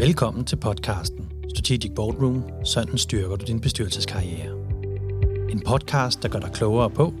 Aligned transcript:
Velkommen 0.00 0.44
til 0.44 0.56
podcasten 0.56 1.32
Strategic 1.54 1.92
Boardroom. 1.96 2.44
Sådan 2.64 2.98
styrker 2.98 3.36
du 3.36 3.44
din 3.44 3.60
bestyrelseskarriere. 3.60 4.56
En 5.50 5.62
podcast, 5.66 6.22
der 6.22 6.28
gør 6.28 6.38
dig 6.38 6.50
klogere 6.52 6.90
på, 6.90 7.12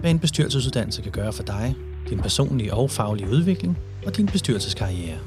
hvad 0.00 0.10
en 0.10 0.18
bestyrelsesuddannelse 0.18 1.02
kan 1.02 1.12
gøre 1.12 1.32
for 1.32 1.42
dig, 1.42 1.76
din 2.10 2.18
personlige 2.18 2.74
og 2.74 2.90
faglige 2.90 3.28
udvikling 3.30 3.78
og 4.06 4.16
din 4.16 4.26
bestyrelseskarriere. 4.26 5.18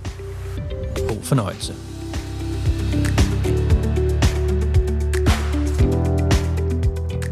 God 1.07 1.21
fornøjelse. 1.23 1.73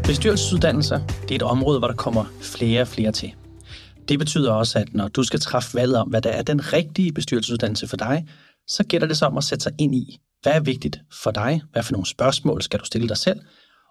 Bestyrelsesuddannelser 0.04 1.00
det 1.22 1.30
er 1.30 1.34
et 1.34 1.42
område, 1.42 1.78
hvor 1.78 1.88
der 1.88 1.96
kommer 1.96 2.24
flere 2.40 2.80
og 2.80 2.88
flere 2.88 3.12
til. 3.12 3.34
Det 4.08 4.18
betyder 4.18 4.52
også, 4.52 4.78
at 4.78 4.94
når 4.94 5.08
du 5.08 5.22
skal 5.22 5.40
træffe 5.40 5.74
valget 5.74 5.96
om, 5.96 6.08
hvad 6.08 6.22
der 6.22 6.30
er 6.30 6.42
den 6.42 6.72
rigtige 6.72 7.12
bestyrelsesuddannelse 7.12 7.88
for 7.88 7.96
dig, 7.96 8.26
så 8.70 8.84
gælder 8.84 9.06
det 9.06 9.16
så 9.16 9.26
om 9.26 9.38
at 9.38 9.44
sætte 9.44 9.62
sig 9.62 9.72
ind 9.78 9.94
i, 9.94 10.20
hvad 10.42 10.52
er 10.52 10.60
vigtigt 10.60 11.00
for 11.22 11.30
dig? 11.30 11.62
Hvad 11.72 11.82
for 11.82 11.92
nogle 11.92 12.06
spørgsmål 12.06 12.62
skal 12.62 12.80
du 12.80 12.84
stille 12.84 13.08
dig 13.08 13.16
selv? 13.16 13.40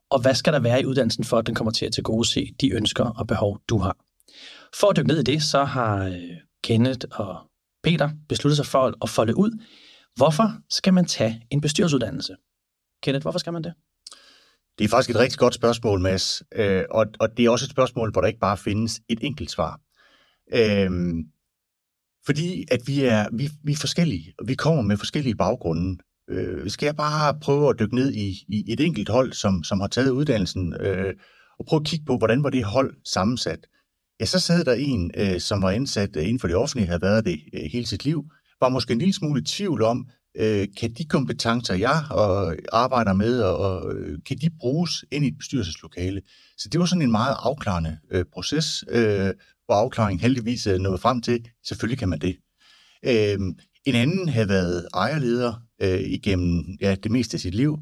Og 0.10 0.22
hvad 0.22 0.36
skal 0.36 0.54
der 0.54 0.60
være 0.60 0.82
i 0.82 0.86
uddannelsen 0.86 1.24
for, 1.24 1.38
at 1.38 1.48
den 1.48 1.56
kommer 1.56 1.72
til 1.72 1.86
at 1.86 1.94
tilgodese 1.94 2.56
de 2.62 2.70
ønsker 2.70 3.04
og 3.04 3.28
behov, 3.28 3.62
du 3.70 3.78
har? 3.78 3.98
For 4.80 4.90
at 4.90 4.98
dykke 4.98 5.08
ned 5.08 5.20
i 5.20 5.24
det, 5.24 5.44
så 5.44 5.64
har 5.64 6.06
øh, 6.06 6.38
Kenneth 6.64 7.08
og 7.12 7.38
Peter 7.84 8.10
besluttet 8.30 8.58
sig 8.58 8.66
for 8.66 8.94
at 9.04 9.10
folde 9.10 9.38
ud, 9.38 9.64
hvorfor 10.16 10.54
skal 10.70 10.94
man 10.94 11.06
tage 11.06 11.42
en 11.52 11.62
bestyrelsesuddannelse? 11.62 12.36
Kenneth, 13.04 13.22
hvorfor 13.22 13.40
skal 13.40 13.54
man 13.54 13.64
det? 13.64 13.74
Det 14.78 14.86
er 14.86 14.90
faktisk 14.90 15.10
et 15.10 15.16
rigtig 15.16 15.40
godt 15.40 15.54
spørgsmål, 15.54 16.00
Mads. 16.00 16.44
Øh, 16.56 16.84
og, 16.92 17.06
og 17.20 17.38
det 17.38 17.46
er 17.46 17.50
også 17.50 17.66
et 17.66 17.72
spørgsmål, 17.72 18.12
hvor 18.12 18.22
der 18.22 18.28
ikke 18.28 18.40
bare 18.40 18.58
findes 18.58 19.02
et 19.10 19.20
enkelt 19.22 19.52
svar. 19.52 19.80
Øh, 20.54 20.90
fordi 22.26 22.66
at 22.72 22.80
vi 22.88 23.04
er, 23.04 23.28
vi, 23.34 23.50
vi 23.64 23.72
er 23.72 23.78
forskellige, 23.78 24.34
og 24.40 24.48
vi 24.48 24.56
kommer 24.56 24.82
med 24.82 24.98
forskellige 24.98 25.36
baggrunde. 25.36 25.98
Øh, 26.30 26.70
skal 26.70 26.86
jeg 26.86 26.96
bare 26.96 27.40
prøve 27.42 27.70
at 27.70 27.76
dykke 27.80 27.96
ned 27.96 28.14
i, 28.14 28.46
i 28.48 28.74
et 28.74 28.80
enkelt 28.80 29.10
hold, 29.10 29.34
som, 29.34 29.64
som 29.64 29.80
har 29.80 29.88
taget 29.88 30.10
uddannelsen, 30.10 30.74
øh, 30.80 31.14
og 31.60 31.66
prøve 31.66 31.80
at 31.80 31.86
kigge 31.86 32.06
på, 32.06 32.18
hvordan 32.18 32.44
var 32.44 32.50
det 32.50 32.64
hold 32.64 32.96
sammensat? 33.06 33.68
Ja, 34.20 34.26
så 34.26 34.40
sad 34.40 34.66
der 34.66 34.74
en, 34.74 35.12
øh, 35.18 35.40
som 35.40 35.62
var 35.62 35.70
ansat 35.70 36.16
øh, 36.16 36.24
inden 36.24 36.40
for 36.40 36.48
det 36.48 36.56
offentlige, 36.58 36.88
havde 36.88 37.02
været 37.02 37.26
det 37.26 37.40
øh, 37.54 37.62
hele 37.72 37.86
sit 37.86 38.06
liv, 38.06 38.24
var 38.62 38.70
måske 38.70 38.94
en 38.94 39.00
lille 39.00 39.14
smule 39.14 39.42
i 39.42 39.44
tvivl 39.44 39.82
om, 39.82 40.08
øh, 40.38 40.68
kan 40.78 40.94
de 40.94 41.06
kompetencer, 41.06 41.74
jeg 41.74 42.04
og 42.12 42.56
arbejder 42.72 43.14
med, 43.14 43.42
og, 43.42 43.58
og 43.58 43.96
øh, 43.96 44.20
kan 44.26 44.38
de 44.38 44.50
bruges 44.60 45.06
ind 45.12 45.26
i 45.26 45.28
et 45.28 45.38
bestyrelseslokale? 45.38 46.22
Så 46.58 46.70
det 46.70 46.80
var 46.80 46.86
sådan 46.86 47.02
en 47.02 47.12
meget 47.12 47.36
afklarende 47.40 47.98
øh, 48.12 48.26
proces, 48.34 48.84
øh, 48.90 49.34
hvor 49.66 49.76
afklaringen 49.76 50.22
heldigvis 50.22 50.68
er 50.68 50.78
nåede 50.78 50.98
frem 50.98 51.22
til, 51.22 51.46
selvfølgelig 51.66 52.00
kan 52.00 52.10
man 52.10 52.20
det. 52.20 52.38
Øh, 53.06 53.40
en 53.86 53.96
anden 53.96 54.30
havde 54.30 54.50
været 54.50 54.88
ejerleder 54.94 55.64
øh, 55.82 56.00
igennem 56.00 56.64
ja, 56.82 56.96
det 56.96 57.12
meste 57.12 57.36
af 57.36 57.42
sit 57.42 57.56
liv, 57.56 57.78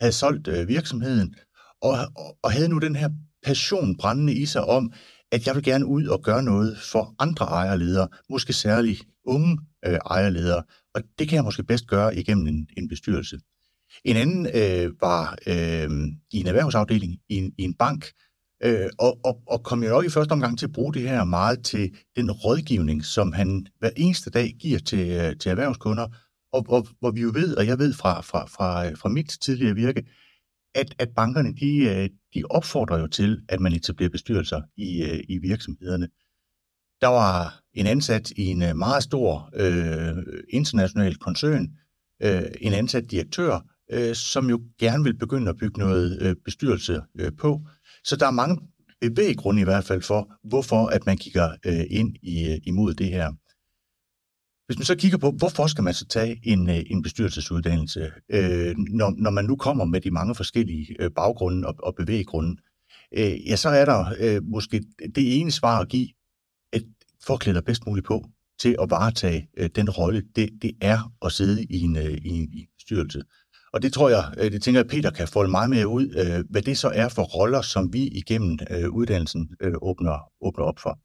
havde 0.00 0.12
solgt 0.12 0.48
øh, 0.48 0.68
virksomheden, 0.68 1.34
og, 1.82 1.98
og, 2.16 2.36
og 2.42 2.52
havde 2.52 2.68
nu 2.68 2.78
den 2.78 2.96
her 2.96 3.08
passion 3.44 3.96
brændende 3.96 4.34
i 4.34 4.46
sig 4.46 4.64
om, 4.64 4.92
at 5.32 5.46
jeg 5.46 5.54
vil 5.54 5.62
gerne 5.62 5.86
ud 5.86 6.06
og 6.06 6.22
gøre 6.22 6.42
noget 6.42 6.78
for 6.78 7.14
andre 7.18 7.46
ejerledere, 7.46 8.08
måske 8.30 8.52
særligt 8.52 9.02
unge 9.26 9.58
øh, 9.86 9.98
ejerledere, 10.10 10.62
og 10.94 11.02
det 11.18 11.28
kan 11.28 11.36
jeg 11.36 11.44
måske 11.44 11.64
bedst 11.64 11.86
gøre 11.86 12.16
igennem 12.16 12.46
en, 12.46 12.68
en 12.76 12.88
bestyrelse. 12.88 13.38
En 14.04 14.16
anden 14.16 14.46
øh, 14.46 14.92
var 15.00 15.36
øh, 15.46 15.90
i 16.32 16.40
en 16.40 16.46
erhvervsafdeling 16.46 17.18
i 17.28 17.36
en, 17.36 17.52
i 17.58 17.62
en 17.62 17.74
bank, 17.74 18.06
øh, 18.62 18.90
og, 18.98 19.18
og, 19.24 19.42
og 19.46 19.64
kom 19.64 19.82
jo 19.82 19.88
nok 19.88 20.04
i 20.04 20.08
første 20.08 20.32
omgang 20.32 20.58
til 20.58 20.66
at 20.66 20.72
bruge 20.72 20.94
det 20.94 21.02
her 21.02 21.24
meget 21.24 21.64
til 21.64 21.94
den 22.16 22.30
rådgivning, 22.30 23.04
som 23.04 23.32
han 23.32 23.66
hver 23.78 23.90
eneste 23.96 24.30
dag 24.30 24.56
giver 24.60 24.78
til, 24.78 25.10
øh, 25.10 25.36
til 25.36 25.50
erhvervskunder, 25.50 26.08
og, 26.52 26.66
og 26.68 26.86
hvor 27.00 27.10
vi 27.10 27.20
jo 27.20 27.30
ved, 27.34 27.56
og 27.56 27.66
jeg 27.66 27.78
ved 27.78 27.92
fra, 27.92 28.20
fra, 28.20 28.46
fra, 28.46 28.86
øh, 28.86 28.96
fra 28.96 29.08
mit 29.08 29.36
tidligere 29.40 29.74
virke, 29.74 30.06
at, 30.74 30.94
at 30.98 31.08
bankerne 31.16 31.54
de, 31.54 31.76
øh, 31.76 32.08
de 32.34 32.44
opfordrer 32.50 32.98
jo 32.98 33.06
til, 33.06 33.42
at 33.48 33.60
man 33.60 33.72
etablerer 33.72 34.10
bestyrelser 34.10 34.62
i, 34.76 35.20
i 35.28 35.38
virksomhederne. 35.38 36.08
Der 37.04 37.10
var 37.10 37.60
en 37.74 37.86
ansat 37.86 38.30
i 38.30 38.44
en 38.46 38.62
øh, 38.62 38.76
meget 38.76 39.02
stor 39.02 39.50
øh, 39.54 40.22
international 40.48 41.16
koncern, 41.16 41.68
øh, 42.22 42.42
en 42.60 42.72
ansat 42.72 43.10
direktør, 43.10 43.60
øh, 43.92 44.14
som 44.14 44.50
jo 44.50 44.60
gerne 44.78 45.04
vil 45.04 45.18
begynde 45.18 45.48
at 45.48 45.56
bygge 45.56 45.78
noget 45.78 46.22
øh, 46.22 46.36
bestyrelse 46.44 47.00
øh, 47.20 47.32
på. 47.38 47.60
Så 48.04 48.16
der 48.16 48.26
er 48.26 48.30
mange 48.30 48.60
bevæggrunde 49.00 49.60
i 49.60 49.64
hvert 49.64 49.84
fald 49.84 50.02
for, 50.02 50.32
hvorfor 50.48 50.86
at 50.86 51.06
man 51.06 51.16
kigger 51.16 51.50
øh, 51.66 51.84
ind 51.90 52.16
i, 52.22 52.52
øh, 52.52 52.58
imod 52.66 52.94
det 52.94 53.06
her. 53.06 53.32
Hvis 54.66 54.78
man 54.78 54.84
så 54.84 54.96
kigger 54.96 55.18
på, 55.18 55.30
hvorfor 55.30 55.66
skal 55.66 55.84
man 55.84 55.94
så 55.94 56.06
tage 56.06 56.40
en, 56.44 56.70
øh, 56.70 56.82
en 56.86 57.02
bestyrelsesuddannelse, 57.02 58.12
øh, 58.28 58.74
når, 58.76 59.14
når 59.16 59.30
man 59.30 59.44
nu 59.44 59.56
kommer 59.56 59.84
med 59.84 60.00
de 60.00 60.10
mange 60.10 60.34
forskellige 60.34 60.96
øh, 60.98 61.10
baggrunde 61.10 61.68
og, 61.68 61.74
og 61.78 61.94
bevæggrunde, 61.94 62.56
øh, 63.16 63.48
ja, 63.48 63.56
så 63.56 63.68
er 63.68 63.84
der 63.84 64.14
øh, 64.20 64.42
måske 64.44 64.84
det 65.14 65.40
ene 65.40 65.50
svar 65.50 65.80
at 65.80 65.88
give, 65.88 66.08
at 67.24 67.26
forklæder 67.26 67.60
bedst 67.60 67.86
muligt 67.86 68.06
på 68.06 68.24
til 68.60 68.76
at 68.82 68.90
varetage 68.90 69.48
øh, 69.58 69.70
den 69.76 69.90
rolle, 69.90 70.22
det, 70.36 70.50
det 70.62 70.72
er 70.80 71.12
at 71.24 71.32
sidde 71.32 71.64
i 71.64 71.80
en, 71.80 71.96
øh, 71.96 72.04
i 72.04 72.28
en, 72.28 72.48
i 72.52 72.60
en 72.60 72.66
bestyrelse. 72.78 73.22
Og 73.72 73.82
det 73.82 73.92
tror 73.92 74.08
jeg, 74.08 74.34
øh, 74.38 74.52
det 74.52 74.62
tænker 74.62 74.80
jeg, 74.80 74.88
Peter 74.88 75.10
kan 75.10 75.28
folde 75.28 75.50
meget 75.50 75.70
mere 75.70 75.88
ud, 75.88 76.04
øh, 76.04 76.44
hvad 76.50 76.62
det 76.62 76.78
så 76.78 76.88
er 76.88 77.08
for 77.08 77.22
roller, 77.22 77.62
som 77.62 77.92
vi 77.92 78.06
igennem 78.06 78.58
øh, 78.70 78.90
uddannelsen 78.90 79.48
øh, 79.60 79.72
åbner, 79.82 80.18
åbner 80.40 80.64
op 80.64 80.78
for. 80.78 80.98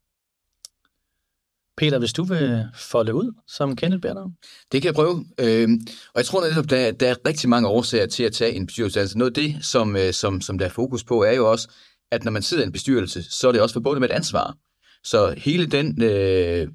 Peter, 1.78 2.00
hvis 2.00 2.14
du 2.14 2.24
vil 2.24 2.66
folde 2.76 3.14
ud, 3.14 3.34
som 3.48 3.76
Kenneth 3.76 4.02
beder 4.02 4.32
Det 4.72 4.82
kan 4.82 4.86
jeg 4.86 4.96
prøve. 4.96 5.26
Øh, 5.40 5.70
og 6.14 6.18
jeg 6.18 6.26
tror 6.26 6.48
netop, 6.48 6.70
der, 6.70 6.92
der 6.92 7.10
er 7.10 7.16
rigtig 7.28 7.50
mange 7.50 7.68
årsager 7.68 8.06
til 8.06 8.24
at 8.24 8.34
tage 8.34 8.54
en 8.54 8.66
bestyrelse. 8.66 9.00
Altså 9.00 9.18
noget 9.18 9.38
af 9.38 9.44
det, 9.44 9.66
som, 9.66 9.96
øh, 9.96 10.14
som, 10.14 10.42
som 10.42 10.58
der 10.58 10.66
er 10.66 10.70
fokus 10.70 11.04
på, 11.04 11.24
er 11.24 11.32
jo 11.32 11.52
også, 11.52 11.70
at 12.12 12.24
når 12.24 12.32
man 12.32 12.42
sidder 12.42 12.64
i 12.64 12.66
en 12.66 12.72
bestyrelse, 12.72 13.24
så 13.24 13.48
er 13.48 13.52
det 13.52 13.62
også 13.62 13.74
forbundet 13.74 14.02
med 14.02 14.10
et 14.10 14.14
ansvar. 14.14 14.58
Så 15.04 15.34
hele 15.38 15.66
den, 15.66 16.02
øh, 16.02 16.68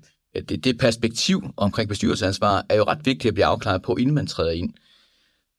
det, 0.48 0.64
det 0.64 0.78
perspektiv 0.78 1.42
omkring 1.56 1.88
bestyrelsesansvar 1.88 2.66
er 2.68 2.76
jo 2.76 2.84
ret 2.84 3.06
vigtigt 3.06 3.28
at 3.28 3.34
blive 3.34 3.44
afklaret 3.44 3.82
på, 3.82 3.96
inden 3.96 4.14
man 4.14 4.26
træder 4.26 4.50
ind. 4.50 4.74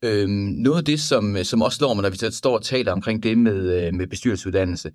Øh, 0.03 0.27
noget 0.27 0.77
af 0.77 0.85
det, 0.85 0.99
som, 0.99 1.43
som 1.43 1.61
også 1.61 1.77
slår 1.77 1.93
mig, 1.93 2.01
når 2.01 2.09
vi 2.09 2.31
står 2.31 2.57
og 2.57 2.63
taler 2.63 2.91
omkring 2.91 3.23
det 3.23 3.37
med, 3.37 3.87
øh, 3.87 3.93
med 3.93 4.07
bestyrelsesuddannelse, 4.07 4.91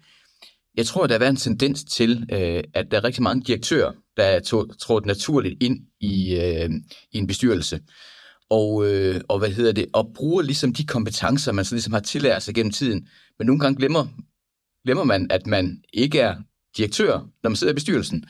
jeg 0.77 0.87
tror, 0.87 1.07
der 1.07 1.15
er 1.15 1.19
været 1.19 1.31
en 1.31 1.37
tendens 1.37 1.85
til, 1.85 2.27
øh, 2.33 2.65
at 2.75 2.91
der 2.91 2.97
er 2.97 3.05
rigtig 3.05 3.23
mange 3.23 3.45
direktører, 3.45 3.93
der 4.17 4.23
er 4.23 4.41
trådt 4.81 5.07
naturligt 5.07 5.63
ind 5.63 5.81
i, 6.01 6.35
øh, 6.37 6.71
i 7.13 7.19
en 7.19 7.27
bestyrelse. 7.27 7.81
Og, 8.51 8.87
øh, 8.87 9.21
og 9.29 9.39
hvad 9.39 9.51
hedder 9.51 9.73
det, 9.73 9.87
og 9.93 10.13
bruger 10.15 10.43
ligesom 10.43 10.73
de 10.73 10.87
kompetencer, 10.87 11.53
man 11.53 11.65
så 11.65 11.75
ligesom 11.75 11.93
har 11.93 12.01
tillært 12.01 12.43
sig 12.43 12.55
gennem 12.55 12.73
tiden. 12.73 13.09
Men 13.39 13.47
nogle 13.47 13.61
gange 13.61 13.77
glemmer, 13.79 14.07
glemmer 14.85 15.05
man, 15.05 15.27
at 15.31 15.47
man 15.47 15.83
ikke 15.93 16.21
er 16.21 16.37
direktør, 16.77 17.13
når 17.43 17.51
man 17.51 17.57
sidder 17.57 17.73
i 17.73 17.75
bestyrelsen. 17.75 18.25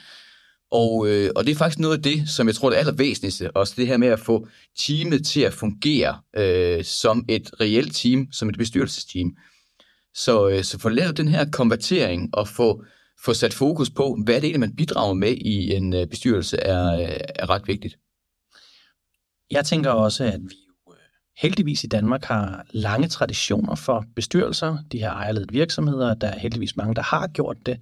Og, 0.71 1.09
øh, 1.09 1.31
og 1.37 1.47
det 1.47 1.53
er 1.53 1.57
faktisk 1.57 1.79
noget 1.79 1.97
af 1.97 2.03
det, 2.03 2.29
som 2.29 2.47
jeg 2.47 2.55
tror 2.55 2.69
er 2.69 2.71
det 2.71 2.79
allervæsentligste, 2.79 3.57
også 3.57 3.75
det 3.77 3.87
her 3.87 3.97
med 3.97 4.09
at 4.09 4.21
få 4.21 4.49
teamet 4.79 5.27
til 5.27 5.41
at 5.41 5.53
fungere 5.53 6.21
øh, 6.37 6.85
som 6.85 7.25
et 7.29 7.51
reelt 7.61 7.95
team, 7.97 8.33
som 8.33 8.49
et 8.49 8.59
bestyrelsesteam. 8.59 9.37
Så, 10.15 10.49
øh, 10.49 10.65
så 10.65 10.79
få 10.79 10.89
lavet 10.89 11.17
den 11.17 11.29
her 11.29 11.51
konvertering 11.51 12.31
og 12.33 12.49
få, 12.49 12.85
få 13.25 13.35
sat 13.35 13.55
fokus 13.55 13.91
på, 13.91 14.19
hvad 14.25 14.35
det 14.35 14.45
egentlig, 14.45 14.61
man 14.61 14.77
bidrager 14.77 15.15
med 15.15 15.33
i 15.33 15.75
en 15.75 15.95
øh, 15.95 16.07
bestyrelse, 16.07 16.57
er, 16.57 16.95
øh, 16.95 17.21
er 17.35 17.51
ret 17.51 17.69
vigtigt. 17.69 17.99
Jeg 19.51 19.65
tænker 19.65 19.91
også, 19.91 20.25
at 20.25 20.41
vi 20.41 20.57
jo 20.69 20.93
øh, 20.93 20.99
heldigvis 21.39 21.85
i 21.85 21.87
Danmark 21.87 22.25
har 22.25 22.67
lange 22.71 23.09
traditioner 23.09 23.75
for 23.75 24.05
bestyrelser. 24.17 24.79
De 24.93 24.99
her 24.99 25.11
ejerledede 25.11 25.53
virksomheder, 25.53 26.15
der 26.15 26.29
er 26.29 26.39
heldigvis 26.39 26.77
mange, 26.77 26.95
der 26.95 27.03
har 27.03 27.27
gjort 27.27 27.57
det. 27.67 27.81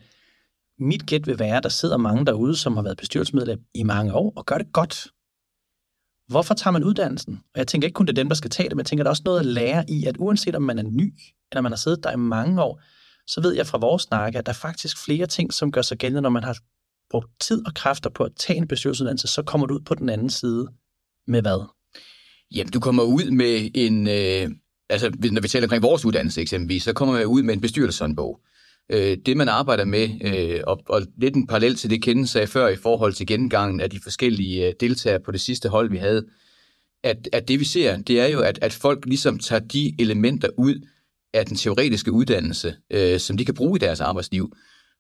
Mit 0.78 1.06
gæt 1.06 1.27
vil 1.27 1.39
være, 1.39 1.56
at 1.56 1.62
der 1.62 1.69
sidder 1.69 1.97
mange 1.97 2.27
derude, 2.27 2.56
som 2.56 2.77
har 2.77 2.83
været 2.83 2.97
bestyrelsesmedlem 2.97 3.61
i 3.75 3.83
mange 3.83 4.15
år 4.15 4.33
og 4.37 4.47
gør 4.47 4.59
det 4.59 4.72
godt. 4.72 5.06
Hvorfor 6.28 6.54
tager 6.54 6.72
man 6.72 6.84
uddannelsen? 6.84 7.41
Og 7.54 7.59
jeg 7.59 7.66
tænker 7.66 7.89
ikke 7.89 7.95
kun, 7.95 8.07
det 8.07 8.13
er 8.13 8.22
dem, 8.22 8.28
der 8.28 8.36
skal 8.36 8.51
tage 8.51 8.69
det, 8.69 8.77
men 8.77 8.78
jeg 8.78 8.86
tænker, 8.86 9.03
der 9.03 9.09
er 9.09 9.13
også 9.13 9.22
noget 9.25 9.41
at 9.41 9.47
lære 9.47 9.84
i, 9.89 10.04
at 10.04 10.16
uanset 10.19 10.54
om 10.54 10.63
man 10.63 10.78
er 10.78 10.83
ny, 10.83 11.15
eller 11.53 11.63
man 11.63 11.72
har 11.72 11.77
siddet 11.77 12.04
der 12.04 12.13
i 12.13 12.16
mange 12.16 12.63
år, 12.63 12.83
så 13.27 13.41
ved 13.41 13.54
jeg 13.54 13.66
fra 13.66 13.78
vores 13.78 14.03
snakke, 14.03 14.39
at 14.39 14.47
der 14.47 14.53
er 14.53 14.57
faktisk 14.57 15.04
flere 15.04 15.27
ting, 15.27 15.53
som 15.53 15.72
gør 15.72 15.83
sig 15.83 15.98
gældende, 15.98 16.22
når 16.22 16.30
man 16.30 16.45
har 16.45 16.57
brugt 17.10 17.41
tid 17.41 17.66
og 17.66 17.75
kræfter 17.75 18.10
på 18.10 18.25
at 18.25 18.33
tage 18.36 18.57
en 18.57 18.69
bestyrelsesuddannelse, 18.69 19.28
så 19.28 19.42
kommer 19.42 19.66
du 19.66 19.75
ud 19.75 19.80
på 19.80 19.95
den 19.95 20.09
anden 20.09 20.30
side 20.30 20.69
med 21.27 21.42
hvad? 21.42 21.66
Jamen, 22.54 22.72
du 22.72 22.80
kommer 22.80 23.03
ud 23.03 23.30
med 23.30 23.71
en... 23.75 24.09
Øh, 24.09 24.51
altså, 24.89 25.10
når 25.33 25.41
vi 25.41 25.48
taler 25.48 25.66
omkring 25.66 25.83
vores 25.83 26.04
uddannelse 26.04 26.41
eksempelvis, 26.41 26.83
så 26.83 26.92
kommer 26.92 27.15
man 27.15 27.27
ud 27.27 27.42
med 27.42 27.54
en 27.54 27.60
bestyrelseshåndbog. 27.60 28.41
Øh, 28.91 29.17
det, 29.27 29.37
man 29.37 29.49
arbejder 29.49 29.85
med, 29.85 30.09
øh, 30.25 30.61
og, 30.67 30.81
og 30.89 31.03
lidt 31.19 31.35
en 31.35 31.47
parallel 31.47 31.75
til 31.75 31.91
det, 31.91 32.03
Kende 32.03 32.27
sagde 32.27 32.47
før 32.47 32.69
i 32.69 32.77
forhold 32.77 33.13
til 33.13 33.27
gengangen 33.27 33.81
af 33.81 33.91
de 33.91 34.01
forskellige 34.03 34.67
øh, 34.67 34.73
deltagere 34.81 35.21
på 35.21 35.31
det 35.31 35.41
sidste 35.41 35.69
hold, 35.69 35.91
vi 35.91 35.97
havde, 35.97 36.27
at, 37.03 37.29
at 37.33 37.49
det, 37.49 37.61
vi 37.61 37.65
ser, 37.65 37.97
det 37.97 38.21
er 38.21 38.27
jo, 38.27 38.41
at, 38.41 38.59
at 38.63 38.73
folk 38.73 39.07
ligesom 39.07 39.39
tager 39.39 39.61
de 39.61 39.95
elementer 39.99 40.49
ud 40.57 40.87
af 41.35 41.47
den 41.47 41.57
teoretiske 41.57 42.13
uddannelse, 42.13 42.75
øh, 42.91 43.21
som 43.21 43.37
de 43.37 43.45
kan 43.45 43.55
bruge 43.55 43.77
i 43.77 43.79
deres 43.79 44.01
arbejdsliv. 44.01 44.53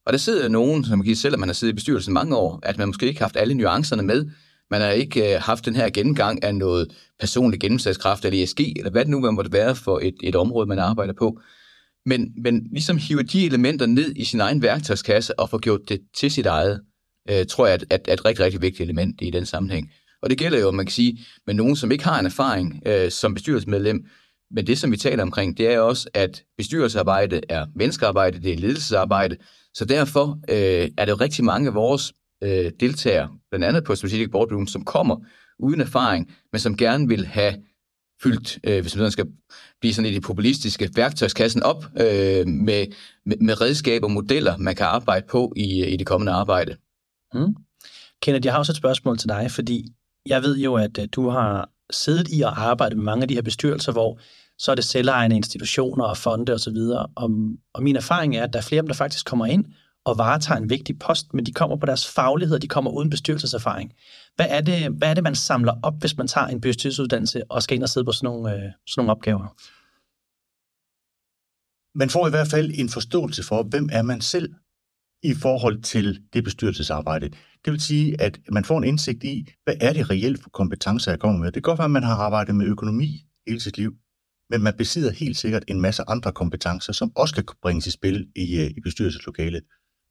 Og 0.06 0.12
der 0.12 0.18
sidder 0.18 0.48
nogen, 0.48 0.84
som 0.84 1.02
kan 1.02 1.16
selvom 1.16 1.40
man 1.40 1.48
har 1.48 1.54
siddet 1.54 1.72
i 1.72 1.74
bestyrelsen 1.74 2.14
mange 2.14 2.36
år, 2.36 2.60
at 2.62 2.78
man 2.78 2.88
måske 2.88 3.06
ikke 3.06 3.20
har 3.20 3.26
haft 3.26 3.36
alle 3.36 3.54
nuancerne 3.54 4.02
med, 4.02 4.24
Man 4.70 4.80
har 4.80 4.90
ikke 4.90 5.34
øh, 5.34 5.40
haft 5.42 5.64
den 5.64 5.76
her 5.76 5.90
gennemgang 5.90 6.44
af 6.44 6.54
noget 6.54 6.92
personlig 7.20 7.60
gennemslagskraft 7.60 8.24
eller 8.24 8.42
ESG, 8.42 8.60
eller 8.60 8.90
hvad 8.90 9.04
det 9.04 9.10
nu 9.10 9.20
man 9.20 9.34
måtte 9.34 9.52
være 9.52 9.74
for 9.76 9.98
et, 10.02 10.14
et 10.22 10.36
område, 10.36 10.66
man 10.66 10.78
arbejder 10.78 11.12
på. 11.12 11.40
Men, 12.08 12.32
men 12.42 12.68
ligesom 12.72 12.96
hive 12.96 13.22
de 13.22 13.46
elementer 13.46 13.86
ned 13.86 14.12
i 14.16 14.24
sin 14.24 14.40
egen 14.40 14.62
værktøjskasse 14.62 15.38
og 15.38 15.50
få 15.50 15.58
gjort 15.58 15.80
det 15.88 16.00
til 16.16 16.30
sit 16.30 16.46
eget, 16.46 16.80
øh, 17.30 17.46
tror 17.46 17.66
jeg 17.66 17.78
er 17.90 17.96
et, 17.96 18.12
et 18.12 18.24
rigtig, 18.24 18.44
rigtig 18.44 18.62
vigtigt 18.62 18.80
element 18.80 19.20
i 19.22 19.30
den 19.30 19.46
sammenhæng. 19.46 19.90
Og 20.22 20.30
det 20.30 20.38
gælder 20.38 20.58
jo, 20.58 20.70
man 20.70 20.86
kan 20.86 20.92
sige, 20.92 21.18
med 21.46 21.54
nogen, 21.54 21.76
som 21.76 21.92
ikke 21.92 22.04
har 22.04 22.20
en 22.20 22.26
erfaring 22.26 22.82
øh, 22.86 23.10
som 23.10 23.34
bestyrelsesmedlem, 23.34 24.04
men 24.50 24.66
det, 24.66 24.78
som 24.78 24.92
vi 24.92 24.96
taler 24.96 25.22
omkring, 25.22 25.58
det 25.58 25.72
er 25.72 25.78
også, 25.80 26.08
at 26.14 26.42
bestyrelsesarbejde 26.56 27.40
er 27.48 27.66
menneskearbejde, 27.76 28.42
det 28.42 28.52
er 28.52 28.56
ledelsesarbejde, 28.56 29.36
så 29.74 29.84
derfor 29.84 30.38
øh, 30.48 30.88
er 30.98 31.04
det 31.04 31.08
jo 31.08 31.16
rigtig 31.16 31.44
mange 31.44 31.68
af 31.68 31.74
vores 31.74 32.12
øh, 32.42 32.72
deltagere, 32.80 33.28
blandt 33.50 33.64
andet 33.66 33.84
på 33.84 33.94
Strategic 33.94 34.30
Boardroom, 34.30 34.66
som 34.66 34.84
kommer 34.84 35.16
uden 35.58 35.80
erfaring, 35.80 36.30
men 36.52 36.58
som 36.58 36.76
gerne 36.76 37.08
vil 37.08 37.26
have 37.26 37.54
fyldt, 38.22 38.58
øh, 38.64 38.80
hvis 38.80 38.96
man 38.96 39.10
skal 39.10 39.26
blive 39.80 39.94
sådan 39.94 40.10
i 40.10 40.14
det 40.14 40.22
populistiske, 40.22 40.90
værktøjskassen 40.94 41.62
op 41.62 41.84
øh, 42.00 42.46
med, 42.46 42.86
med, 43.26 43.36
med 43.40 43.60
redskaber 43.60 44.06
og 44.06 44.12
modeller, 44.12 44.56
man 44.56 44.76
kan 44.76 44.86
arbejde 44.86 45.26
på 45.30 45.52
i, 45.56 45.84
i 45.84 45.96
det 45.96 46.06
kommende 46.06 46.32
arbejde. 46.32 46.76
Mm. 47.34 47.56
Kenneth, 48.22 48.46
jeg 48.46 48.52
har 48.52 48.58
også 48.58 48.72
et 48.72 48.76
spørgsmål 48.76 49.18
til 49.18 49.28
dig, 49.28 49.50
fordi 49.50 49.86
jeg 50.26 50.42
ved 50.42 50.58
jo, 50.58 50.74
at 50.74 50.98
øh, 50.98 51.08
du 51.12 51.28
har 51.28 51.70
siddet 51.90 52.28
i 52.32 52.40
og 52.40 52.60
arbejdet 52.60 52.98
med 52.98 53.04
mange 53.04 53.22
af 53.22 53.28
de 53.28 53.34
her 53.34 53.42
bestyrelser, 53.42 53.92
hvor 53.92 54.20
så 54.58 54.70
er 54.70 54.74
det 54.74 54.84
selvejende 54.84 55.36
institutioner 55.36 56.04
og 56.04 56.16
fonde 56.16 56.52
osv. 56.52 56.76
Og, 56.76 57.10
og, 57.16 57.30
og 57.74 57.82
min 57.82 57.96
erfaring 57.96 58.36
er, 58.36 58.42
at 58.44 58.52
der 58.52 58.58
er 58.58 58.62
flere 58.62 58.78
af 58.78 58.82
dem, 58.82 58.88
der 58.88 58.94
faktisk 58.94 59.26
kommer 59.26 59.46
ind 59.46 59.64
og 60.04 60.18
varetager 60.18 60.60
en 60.60 60.70
vigtig 60.70 60.98
post, 60.98 61.34
men 61.34 61.46
de 61.46 61.52
kommer 61.52 61.76
på 61.76 61.86
deres 61.86 62.08
faglighed, 62.08 62.56
og 62.56 62.62
de 62.62 62.68
kommer 62.68 62.90
uden 62.90 63.10
bestyrelseserfaring. 63.10 63.92
Hvad 64.38 64.46
er, 64.50 64.60
det, 64.60 64.92
hvad 64.98 65.10
er 65.10 65.14
det, 65.14 65.24
man 65.24 65.34
samler 65.34 65.74
op, 65.82 66.00
hvis 66.00 66.16
man 66.16 66.28
tager 66.28 66.46
en 66.46 66.60
bestyrelsesuddannelse 66.60 67.42
og 67.50 67.62
skal 67.62 67.74
ind 67.74 67.82
og 67.82 67.88
sidde 67.88 68.04
på 68.04 68.12
sådan 68.12 68.26
nogle, 68.30 68.54
øh, 68.54 68.58
sådan 68.58 68.96
nogle 68.96 69.10
opgaver? 69.10 69.46
Man 71.98 72.10
får 72.10 72.26
i 72.26 72.30
hvert 72.30 72.48
fald 72.48 72.70
en 72.74 72.88
forståelse 72.88 73.42
for, 73.42 73.62
hvem 73.62 73.88
er 73.92 74.02
man 74.02 74.20
selv 74.20 74.54
i 75.22 75.34
forhold 75.34 75.82
til 75.82 76.22
det 76.32 76.44
bestyrelsesarbejde. 76.44 77.28
Det 77.64 77.72
vil 77.72 77.80
sige, 77.80 78.20
at 78.20 78.40
man 78.52 78.64
får 78.64 78.78
en 78.78 78.84
indsigt 78.84 79.24
i, 79.24 79.46
hvad 79.64 79.74
er 79.80 79.92
det 79.92 80.10
reelt 80.10 80.42
for 80.42 80.50
kompetencer, 80.50 81.12
jeg 81.12 81.20
kommer 81.20 81.38
med. 81.38 81.46
Det 81.46 81.54
kan 81.54 81.70
godt 81.70 81.78
være, 81.78 81.84
at 81.84 81.98
man 81.98 82.02
har 82.02 82.14
arbejdet 82.14 82.54
med 82.54 82.66
økonomi 82.66 83.26
hele 83.46 83.60
sit 83.60 83.78
liv, 83.78 83.92
men 84.50 84.62
man 84.62 84.74
besidder 84.78 85.12
helt 85.12 85.36
sikkert 85.36 85.64
en 85.68 85.80
masse 85.80 86.02
andre 86.08 86.32
kompetencer, 86.32 86.92
som 86.92 87.12
også 87.16 87.34
kan 87.34 87.44
bringes 87.62 87.86
i 87.86 87.90
spil 87.90 88.28
i, 88.36 88.60
øh, 88.60 88.70
i 88.76 88.80
bestyrelseslokalet. 88.80 89.62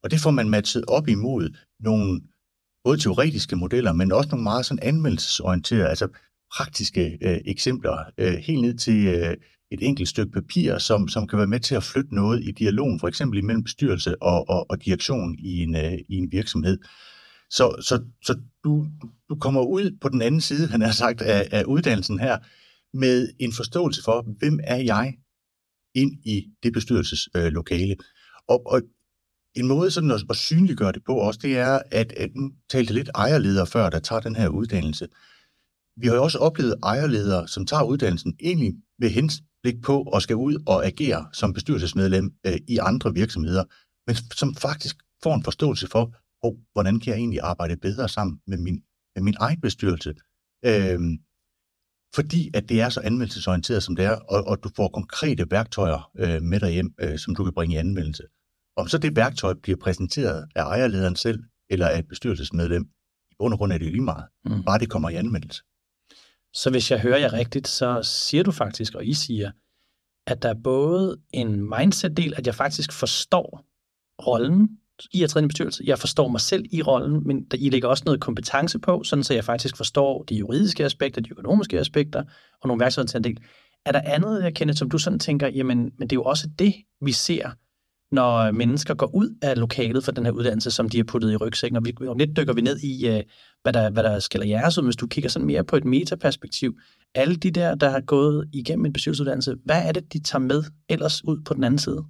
Og 0.02 0.10
det 0.10 0.20
får 0.20 0.30
man 0.30 0.48
matchet 0.48 0.84
op 0.88 1.08
imod 1.08 1.56
nogle 1.80 2.20
både 2.88 3.00
teoretiske 3.00 3.56
modeller, 3.56 3.92
men 3.92 4.12
også 4.12 4.30
nogle 4.30 4.42
meget 4.42 4.66
sådan 4.66 4.82
anvendelsesorienterede, 4.82 5.88
altså 5.88 6.08
praktiske 6.56 7.18
øh, 7.22 7.38
eksempler, 7.44 7.96
øh, 8.18 8.34
helt 8.34 8.62
ned 8.62 8.74
til 8.78 9.06
øh, 9.06 9.36
et 9.70 9.82
enkelt 9.82 10.08
stykke 10.08 10.32
papir, 10.32 10.78
som, 10.78 11.08
som 11.08 11.26
kan 11.26 11.38
være 11.38 11.46
med 11.46 11.60
til 11.60 11.74
at 11.74 11.82
flytte 11.82 12.14
noget 12.14 12.44
i 12.44 12.50
dialogen, 12.50 13.00
for 13.00 13.08
eksempel 13.08 13.38
imellem 13.38 13.64
bestyrelse 13.64 14.22
og, 14.22 14.48
og, 14.48 14.70
og 14.70 14.84
direktion 14.84 15.38
i 15.38 15.62
en, 15.62 15.76
øh, 15.76 15.92
i 16.08 16.14
en 16.16 16.32
virksomhed. 16.32 16.78
Så, 17.50 17.82
så, 17.88 18.02
så 18.24 18.38
du, 18.64 18.86
du 19.28 19.34
kommer 19.40 19.60
ud 19.60 19.98
på 20.00 20.08
den 20.08 20.22
anden 20.22 20.40
side, 20.40 20.68
han 20.68 20.80
har 20.80 20.92
sagt, 20.92 21.22
af, 21.22 21.48
af 21.50 21.64
uddannelsen 21.64 22.20
her, 22.20 22.38
med 22.96 23.28
en 23.38 23.52
forståelse 23.52 24.02
for, 24.04 24.26
hvem 24.38 24.60
er 24.64 24.76
jeg 24.76 25.14
ind 25.94 26.12
i 26.24 26.46
det 26.62 26.72
bestyrelseslokale. 26.72 27.96
Og, 28.48 28.66
og 28.66 28.82
en 29.58 29.68
måde 29.68 29.90
sådan 29.90 30.10
at, 30.10 30.24
at 30.30 30.36
synliggøre 30.36 30.92
det 30.92 31.04
på 31.04 31.14
også, 31.14 31.40
det 31.42 31.58
er, 31.58 31.82
at, 31.90 32.12
at 32.12 32.30
nu 32.34 32.50
talte 32.70 32.94
lidt 32.94 33.10
ejerledere 33.14 33.66
før, 33.66 33.90
der 33.90 33.98
tager 33.98 34.20
den 34.20 34.36
her 34.36 34.48
uddannelse. 34.48 35.08
Vi 35.96 36.06
har 36.06 36.14
jo 36.14 36.22
også 36.22 36.38
oplevet 36.38 36.74
ejerledere, 36.82 37.48
som 37.48 37.66
tager 37.66 37.82
uddannelsen 37.82 38.36
egentlig 38.40 38.74
med 38.98 39.08
henblik 39.10 39.82
på 39.82 40.02
at 40.02 40.22
skal 40.22 40.36
ud 40.36 40.62
og 40.66 40.86
agere 40.86 41.26
som 41.32 41.52
bestyrelsesmedlem 41.52 42.32
øh, 42.46 42.58
i 42.68 42.78
andre 42.78 43.14
virksomheder, 43.14 43.64
men 44.06 44.16
som 44.16 44.54
faktisk 44.54 44.96
får 45.22 45.34
en 45.34 45.44
forståelse 45.44 45.86
for, 45.86 46.14
oh, 46.42 46.54
hvordan 46.72 47.00
kan 47.00 47.10
jeg 47.10 47.18
egentlig 47.18 47.40
arbejde 47.40 47.76
bedre 47.76 48.08
sammen 48.08 48.40
med 48.46 48.58
min, 48.58 48.82
med 49.14 49.22
min 49.22 49.34
egen 49.40 49.60
bestyrelse. 49.60 50.14
Øh, 50.64 51.00
fordi 52.14 52.50
at 52.54 52.68
det 52.68 52.80
er 52.80 52.88
så 52.88 53.00
anvendelsesorienteret, 53.00 53.82
som 53.82 53.96
det 53.96 54.04
er, 54.04 54.16
og, 54.16 54.46
og 54.46 54.62
du 54.64 54.70
får 54.76 54.88
konkrete 54.88 55.50
værktøjer 55.50 56.10
øh, 56.18 56.42
med 56.42 56.60
dig 56.60 56.70
hjem, 56.70 56.94
øh, 57.00 57.18
som 57.18 57.34
du 57.34 57.44
kan 57.44 57.52
bringe 57.52 57.74
i 57.74 57.78
anvendelse. 57.78 58.22
Om 58.78 58.88
så 58.88 58.98
det 58.98 59.16
værktøj 59.16 59.54
bliver 59.62 59.78
præsenteret 59.78 60.48
af 60.54 60.62
ejerlederen 60.62 61.16
selv, 61.16 61.38
eller 61.70 61.88
af 61.88 61.98
et 61.98 62.08
bestyrelsesmedlem, 62.08 62.82
i 63.30 63.34
bund 63.38 63.52
og 63.52 63.58
grund 63.58 63.72
er 63.72 63.78
det 63.78 63.90
lige 63.90 64.02
meget. 64.02 64.24
Mm. 64.44 64.62
Bare 64.64 64.78
det 64.78 64.90
kommer 64.90 65.10
i 65.10 65.14
anvendelse. 65.14 65.62
Så 66.54 66.70
hvis 66.70 66.90
jeg 66.90 67.00
hører 67.00 67.18
jer 67.18 67.32
rigtigt, 67.32 67.68
så 67.68 68.00
siger 68.02 68.42
du 68.42 68.52
faktisk, 68.52 68.94
og 68.94 69.06
I 69.06 69.14
siger, 69.14 69.50
at 70.26 70.42
der 70.42 70.48
er 70.48 70.60
både 70.64 71.16
en 71.30 71.70
mindset-del, 71.78 72.34
at 72.36 72.46
jeg 72.46 72.54
faktisk 72.54 72.92
forstår 72.92 73.64
rollen 74.26 74.68
i 75.12 75.22
at 75.22 75.30
træne 75.30 75.44
i 75.44 75.48
bestyrelse. 75.48 75.84
Jeg 75.86 75.98
forstår 75.98 76.28
mig 76.28 76.40
selv 76.40 76.64
i 76.72 76.82
rollen, 76.82 77.26
men 77.26 77.44
der, 77.44 77.56
I 77.60 77.70
lægger 77.70 77.88
også 77.88 78.02
noget 78.06 78.20
kompetence 78.20 78.78
på, 78.78 79.02
sådan 79.04 79.24
så 79.24 79.34
jeg 79.34 79.44
faktisk 79.44 79.76
forstår 79.76 80.22
de 80.22 80.34
juridiske 80.34 80.84
aspekter, 80.84 81.20
de 81.20 81.30
økonomiske 81.30 81.78
aspekter, 81.78 82.24
og 82.60 82.68
nogle 82.68 82.80
værktøjer 82.80 83.06
til 83.06 83.16
en 83.16 83.24
del. 83.24 83.38
Er 83.86 83.92
der 83.92 84.00
andet, 84.04 84.42
jeg 84.42 84.54
kender, 84.54 84.74
som 84.74 84.90
du 84.90 84.98
sådan 84.98 85.18
tænker, 85.18 85.48
jamen, 85.48 85.78
men 85.78 86.08
det 86.08 86.12
er 86.12 86.20
jo 86.20 86.24
også 86.24 86.48
det, 86.58 86.74
vi 87.00 87.12
ser, 87.12 87.50
når 88.12 88.50
mennesker 88.50 88.94
går 88.94 89.14
ud 89.14 89.38
af 89.42 89.58
lokalet 89.58 90.04
for 90.04 90.12
den 90.12 90.24
her 90.24 90.32
uddannelse, 90.32 90.70
som 90.70 90.88
de 90.88 90.96
har 90.96 91.04
puttet 91.04 91.32
i 91.32 91.36
rygsækken, 91.36 91.76
og 91.76 91.84
vi, 91.84 91.94
og 92.00 92.16
lidt 92.16 92.36
dykker 92.36 92.52
vi 92.52 92.60
ned 92.60 92.80
i, 92.80 93.08
uh, 93.08 93.20
hvad, 93.62 93.72
der, 93.72 93.90
hvad 93.90 94.02
der 94.02 94.18
skiller 94.18 94.46
jeres 94.46 94.78
ud, 94.78 94.84
hvis 94.84 94.96
du 94.96 95.06
kigger 95.06 95.30
sådan 95.30 95.46
mere 95.46 95.64
på 95.64 95.76
et 95.76 95.84
metaperspektiv. 95.84 96.78
Alle 97.14 97.36
de 97.36 97.50
der, 97.50 97.74
der 97.74 97.90
har 97.90 98.00
gået 98.00 98.48
igennem 98.52 98.86
en 98.86 98.92
bestyrelsesuddannelse, 98.92 99.56
hvad 99.64 99.88
er 99.88 99.92
det, 99.92 100.12
de 100.12 100.22
tager 100.22 100.42
med 100.42 100.64
ellers 100.88 101.24
ud 101.24 101.40
på 101.44 101.54
den 101.54 101.64
anden 101.64 101.78
side? 101.78 102.04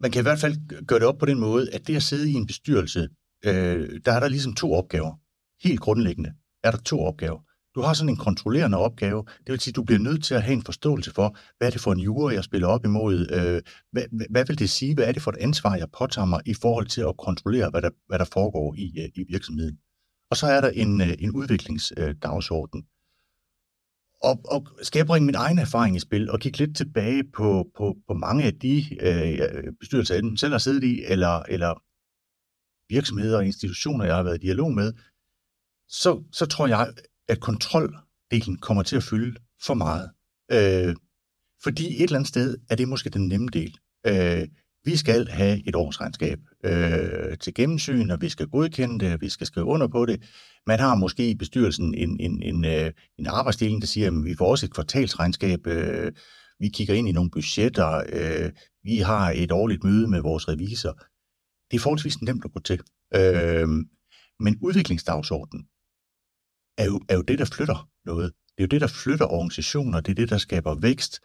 Man 0.00 0.10
kan 0.10 0.20
i 0.20 0.22
hvert 0.22 0.38
fald 0.38 0.86
gøre 0.86 0.98
det 0.98 1.06
op 1.06 1.18
på 1.18 1.26
den 1.26 1.40
måde, 1.40 1.74
at 1.74 1.86
det 1.86 1.96
at 1.96 2.02
sidde 2.02 2.30
i 2.30 2.34
en 2.34 2.46
bestyrelse, 2.46 3.08
øh, 3.44 4.00
der 4.04 4.12
er 4.12 4.20
der 4.20 4.28
ligesom 4.28 4.54
to 4.54 4.72
opgaver. 4.72 5.14
Helt 5.66 5.80
grundlæggende 5.80 6.32
er 6.64 6.70
der 6.70 6.78
to 6.78 7.00
opgaver. 7.00 7.40
Du 7.80 7.84
har 7.84 7.94
sådan 7.94 8.08
en 8.08 8.16
kontrollerende 8.16 8.78
opgave. 8.78 9.24
Det 9.24 9.52
vil 9.52 9.60
sige, 9.60 9.72
du 9.72 9.82
bliver 9.82 9.98
nødt 9.98 10.24
til 10.24 10.34
at 10.34 10.42
have 10.42 10.52
en 10.52 10.62
forståelse 10.62 11.12
for, 11.12 11.36
hvad 11.58 11.68
er 11.68 11.70
det 11.70 11.80
for 11.80 11.92
en 11.92 12.00
jure, 12.00 12.34
jeg 12.34 12.44
spiller 12.44 12.68
op 12.68 12.84
imod? 12.84 13.14
Øh, 13.30 13.62
hvad, 13.92 14.04
hvad 14.30 14.44
vil 14.46 14.58
det 14.58 14.70
sige? 14.70 14.94
Hvad 14.94 15.04
er 15.04 15.12
det 15.12 15.22
for 15.22 15.30
et 15.30 15.36
ansvar, 15.36 15.76
jeg 15.76 15.90
påtager 15.98 16.26
mig 16.26 16.40
i 16.46 16.54
forhold 16.54 16.86
til 16.86 17.00
at 17.00 17.16
kontrollere, 17.16 17.70
hvad 17.70 17.82
der, 17.82 17.90
hvad 18.06 18.18
der 18.18 18.24
foregår 18.24 18.74
i, 18.74 19.00
øh, 19.00 19.08
i 19.14 19.24
virksomheden? 19.28 19.78
Og 20.30 20.36
så 20.36 20.46
er 20.46 20.60
der 20.60 20.68
en, 20.68 21.00
øh, 21.00 21.14
en 21.18 21.30
udviklingsdagsorden. 21.30 22.84
Og, 24.22 24.40
og 24.44 24.66
skal 24.82 24.98
jeg 24.98 25.06
bringe 25.06 25.26
min 25.26 25.34
egen 25.34 25.58
erfaring 25.58 25.96
i 25.96 26.00
spil 26.00 26.30
og 26.30 26.40
kigge 26.40 26.58
lidt 26.58 26.76
tilbage 26.76 27.24
på, 27.24 27.66
på, 27.76 27.96
på 28.08 28.14
mange 28.14 28.44
af 28.44 28.54
de 28.54 28.76
øh, 29.00 29.72
bestyrelser, 29.80 30.14
jeg 30.14 30.24
selv 30.36 30.52
har 30.52 30.58
siddet 30.58 30.84
i, 30.84 31.04
eller, 31.04 31.42
eller 31.48 31.82
virksomheder 32.94 33.36
og 33.36 33.46
institutioner, 33.46 34.04
jeg 34.04 34.16
har 34.16 34.22
været 34.22 34.42
i 34.42 34.46
dialog 34.46 34.72
med, 34.72 34.92
så, 35.88 36.22
så 36.32 36.46
tror 36.46 36.66
jeg, 36.66 36.92
at 37.30 37.40
kontroldelen 37.40 38.56
kommer 38.60 38.82
til 38.82 38.96
at 38.96 39.02
fylde 39.02 39.40
for 39.66 39.74
meget. 39.74 40.10
Øh, 40.52 40.94
fordi 41.62 41.96
et 41.96 42.02
eller 42.02 42.16
andet 42.16 42.28
sted 42.28 42.56
er 42.70 42.76
det 42.76 42.88
måske 42.88 43.10
den 43.10 43.28
nemme 43.28 43.48
del. 43.52 43.76
Øh, 44.06 44.48
vi 44.84 44.96
skal 44.96 45.28
have 45.28 45.68
et 45.68 45.76
årsregnskab 45.76 46.38
øh, 46.64 47.38
til 47.38 47.54
gennemsyn, 47.54 48.10
og 48.10 48.20
vi 48.20 48.28
skal 48.28 48.46
godkende 48.46 49.04
det, 49.04 49.14
og 49.14 49.20
vi 49.20 49.28
skal 49.28 49.46
skrive 49.46 49.66
under 49.66 49.88
på 49.88 50.06
det. 50.06 50.22
Man 50.66 50.78
har 50.78 50.94
måske 50.94 51.30
i 51.30 51.34
bestyrelsen 51.34 51.94
en, 51.94 52.20
en, 52.20 52.42
en, 52.42 52.64
øh, 52.64 52.92
en 53.18 53.26
arbejdsdeling, 53.26 53.80
der 53.82 53.86
siger, 53.86 54.06
at 54.06 54.24
vi 54.24 54.34
får 54.38 54.46
også 54.46 54.66
et 54.66 54.74
kvartalsregnskab, 54.74 55.66
øh, 55.66 56.12
vi 56.58 56.68
kigger 56.68 56.94
ind 56.94 57.08
i 57.08 57.12
nogle 57.12 57.30
budgetter, 57.30 58.02
øh, 58.12 58.50
vi 58.82 58.98
har 58.98 59.30
et 59.30 59.52
årligt 59.52 59.84
møde 59.84 60.08
med 60.08 60.20
vores 60.20 60.48
revisor. 60.48 60.92
Det 61.70 61.76
er 61.76 61.80
forholdsvis 61.80 62.22
nemt 62.22 62.44
at 62.44 62.52
gå 62.52 62.60
til. 62.60 62.80
Øh, 63.14 63.68
men 64.40 64.58
udviklingsdagsordenen 64.62 65.66
er 66.80 66.84
jo, 66.84 67.00
er 67.08 67.14
jo 67.14 67.22
det, 67.22 67.38
der 67.38 67.44
flytter 67.44 67.88
noget. 68.04 68.32
Det 68.32 68.62
er 68.62 68.66
jo 68.66 68.66
det, 68.66 68.80
der 68.80 68.86
flytter 68.86 69.26
organisationer, 69.26 70.00
det 70.00 70.10
er 70.10 70.14
det, 70.14 70.30
der 70.30 70.38
skaber 70.38 70.74
vækst. 70.74 71.20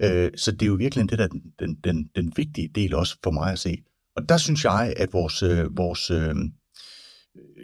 Øh, 0.00 0.30
så 0.36 0.52
det 0.52 0.62
er 0.62 0.66
jo 0.66 0.74
virkelig 0.74 1.10
det, 1.10 1.18
der 1.18 1.28
den, 1.28 1.42
den, 1.58 1.74
den, 1.74 2.10
den 2.16 2.32
vigtige 2.36 2.68
del 2.68 2.94
også 2.94 3.16
for 3.24 3.30
mig 3.30 3.52
at 3.52 3.58
se. 3.58 3.82
Og 4.16 4.28
der 4.28 4.36
synes 4.36 4.64
jeg, 4.64 4.94
at 4.96 5.12
vores, 5.12 5.42
øh, 5.42 5.76
vores 5.76 6.10
øh, 6.10 6.34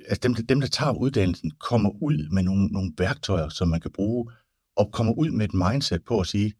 altså 0.08 0.20
dem, 0.22 0.34
dem, 0.34 0.60
der 0.60 0.68
tager 0.68 0.92
uddannelsen, 0.92 1.50
kommer 1.50 1.90
ud 2.02 2.28
med 2.32 2.42
nogle, 2.42 2.66
nogle 2.66 2.92
værktøjer, 2.98 3.48
som 3.48 3.68
man 3.68 3.80
kan 3.80 3.92
bruge, 3.92 4.32
og 4.76 4.92
kommer 4.92 5.12
ud 5.12 5.30
med 5.30 5.44
et 5.44 5.54
mindset 5.54 6.04
på 6.04 6.20
at 6.20 6.26
sige, 6.26 6.54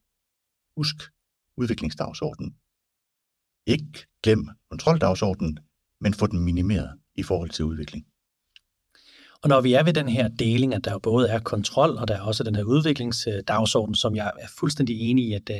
husk 0.77 0.97
udviklingsdagsordenen. 1.57 2.55
Ikke 3.67 4.07
glem 4.23 4.49
kontroldagsordenen, 4.71 5.59
men 6.01 6.15
få 6.15 6.27
den 6.27 6.41
minimeret 6.41 6.99
i 7.15 7.23
forhold 7.23 7.51
til 7.51 7.65
udvikling. 7.65 8.07
Og 9.43 9.49
når 9.49 9.61
vi 9.61 9.73
er 9.73 9.83
ved 9.83 9.93
den 9.93 10.09
her 10.09 10.29
deling, 10.29 10.75
at 10.75 10.85
der 10.85 10.93
jo 10.93 10.99
både 10.99 11.29
er 11.29 11.39
kontrol, 11.39 11.91
og 11.91 12.09
der 12.09 12.15
er 12.15 12.21
også 12.21 12.45
den 12.45 12.55
her 12.55 12.63
udviklingsdagsorden, 12.63 13.95
som 13.95 14.17
jeg 14.17 14.33
er 14.39 14.49
fuldstændig 14.59 15.01
enig 15.01 15.29
i, 15.29 15.33
at 15.33 15.51
øh, 15.51 15.57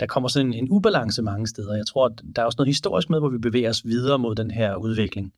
der 0.00 0.06
kommer 0.06 0.28
sådan 0.28 0.54
en, 0.54 0.70
ubalance 0.70 1.22
mange 1.22 1.46
steder. 1.46 1.74
Jeg 1.74 1.86
tror, 1.86 2.06
at 2.06 2.22
der 2.36 2.42
er 2.42 2.46
også 2.46 2.56
noget 2.58 2.68
historisk 2.68 3.10
med, 3.10 3.18
hvor 3.18 3.28
vi 3.28 3.38
bevæger 3.38 3.70
os 3.70 3.84
videre 3.84 4.18
mod 4.18 4.34
den 4.34 4.50
her 4.50 4.76
udvikling. 4.76 5.32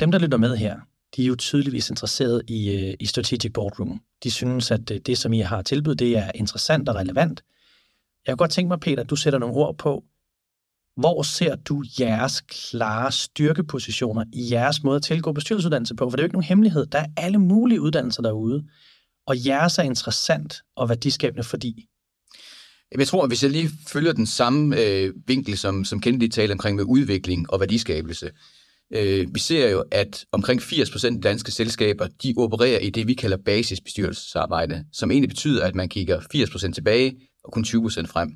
dem, 0.00 0.10
der 0.10 0.18
lytter 0.18 0.38
med 0.38 0.56
her, 0.56 0.80
de 1.16 1.22
er 1.22 1.26
jo 1.26 1.36
tydeligvis 1.36 1.90
interesseret 1.90 2.42
i, 2.48 2.70
øh, 2.70 2.94
i 3.00 3.06
Strategic 3.06 3.52
Boardroom. 3.52 4.00
De 4.22 4.30
synes, 4.30 4.70
at 4.70 4.90
øh, 4.90 5.00
det, 5.06 5.18
som 5.18 5.32
I 5.32 5.40
har 5.40 5.62
tilbudt, 5.62 5.98
det 5.98 6.16
er 6.16 6.30
interessant 6.34 6.88
og 6.88 6.94
relevant. 6.94 7.44
Jeg 8.26 8.32
kunne 8.32 8.36
godt 8.36 8.50
tænke 8.50 8.68
mig, 8.68 8.80
Peter, 8.80 9.02
at 9.02 9.10
du 9.10 9.16
sætter 9.16 9.38
nogle 9.38 9.54
ord 9.54 9.78
på, 9.78 10.04
hvor 10.96 11.22
ser 11.22 11.56
du 11.56 11.84
jeres 12.00 12.40
klare 12.40 13.12
styrkepositioner 13.12 14.24
i 14.32 14.48
jeres 14.52 14.82
måde 14.82 14.96
at 14.96 15.02
tilgå 15.02 15.32
bestyrelsesuddannelse 15.32 15.94
på? 15.94 16.10
For 16.10 16.16
det 16.16 16.22
er 16.22 16.24
jo 16.24 16.26
ikke 16.26 16.34
nogen 16.34 16.44
hemmelighed. 16.48 16.86
Der 16.86 16.98
er 16.98 17.06
alle 17.16 17.38
mulige 17.38 17.80
uddannelser 17.80 18.22
derude, 18.22 18.64
og 19.26 19.46
jeres 19.46 19.78
er 19.78 19.82
interessant 19.82 20.62
og 20.76 20.88
værdiskabende, 20.88 21.44
fordi 21.44 21.88
jeg 22.98 23.08
tror, 23.08 23.22
at 23.22 23.30
hvis 23.30 23.42
jeg 23.42 23.50
lige 23.50 23.70
følger 23.86 24.12
den 24.12 24.26
samme 24.26 24.80
øh, 24.80 25.12
vinkel, 25.26 25.58
som, 25.58 25.84
som 25.84 26.00
Kennedy 26.00 26.28
talte 26.28 26.52
omkring 26.52 26.76
med 26.76 26.84
udvikling 26.84 27.50
og 27.50 27.60
værdiskabelse, 27.60 28.30
øh, 28.92 29.34
vi 29.34 29.38
ser 29.38 29.70
jo, 29.70 29.84
at 29.90 30.24
omkring 30.32 30.60
80% 30.60 31.06
af 31.06 31.22
danske 31.22 31.50
selskaber, 31.52 32.06
de 32.22 32.34
opererer 32.36 32.78
i 32.78 32.90
det, 32.90 33.06
vi 33.06 33.14
kalder 33.14 33.36
basisbestyrelsesarbejde, 33.36 34.84
som 34.92 35.10
egentlig 35.10 35.28
betyder, 35.28 35.64
at 35.64 35.74
man 35.74 35.88
kigger 35.88 36.20
80% 36.20 36.72
tilbage 36.72 37.16
og 37.44 37.52
kun 37.52 37.64
20% 37.64 38.06
frem. 38.06 38.30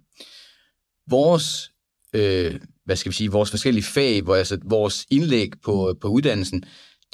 Vores, 1.10 1.70
øh, 2.18 2.60
hvad 2.84 2.96
skal 2.96 3.10
vi 3.10 3.16
sige, 3.16 3.30
vores 3.30 3.50
forskellige 3.50 3.84
fag, 3.84 4.22
hvor, 4.22 4.34
altså, 4.34 4.58
vores 4.64 5.06
indlæg 5.10 5.52
på, 5.64 5.96
på 6.00 6.08
uddannelsen, 6.08 6.64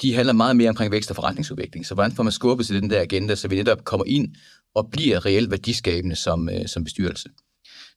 de 0.01 0.13
handler 0.13 0.33
meget 0.33 0.55
mere 0.55 0.69
omkring 0.69 0.91
vækst 0.91 1.09
og 1.09 1.15
forretningsudvikling. 1.15 1.85
Så 1.85 1.93
hvordan 1.93 2.11
får 2.11 2.23
man 2.23 2.31
skubbet 2.31 2.65
til 2.65 2.81
den 2.81 2.89
der 2.89 3.01
agenda, 3.01 3.35
så 3.35 3.47
vi 3.47 3.55
netop 3.55 3.83
kommer 3.83 4.05
ind 4.07 4.35
og 4.75 4.89
bliver 4.91 5.25
reelt 5.25 5.51
værdiskabende 5.51 6.15
som, 6.15 6.49
øh, 6.49 6.67
som 6.67 6.83
bestyrelse. 6.83 7.29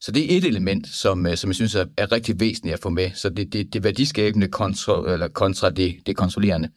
Så 0.01 0.13
det 0.13 0.33
er 0.33 0.37
et 0.37 0.45
element, 0.45 0.89
som, 0.89 1.27
øh, 1.27 1.37
som 1.37 1.51
jeg 1.51 1.55
synes 1.55 1.75
er, 1.75 1.85
er 1.97 2.13
rigtig 2.13 2.41
væsentligt 2.41 2.75
at 2.75 2.81
få 2.81 2.89
med. 2.89 3.11
Så 3.15 3.29
det, 3.29 3.53
det, 3.53 3.73
det 3.73 3.85
værdiskabende 3.85 4.49
kontra, 4.49 5.13
eller 5.13 5.29
kontra 5.29 5.71
det, 5.71 5.97
det 6.07 6.17
kontrollerende. 6.17 6.69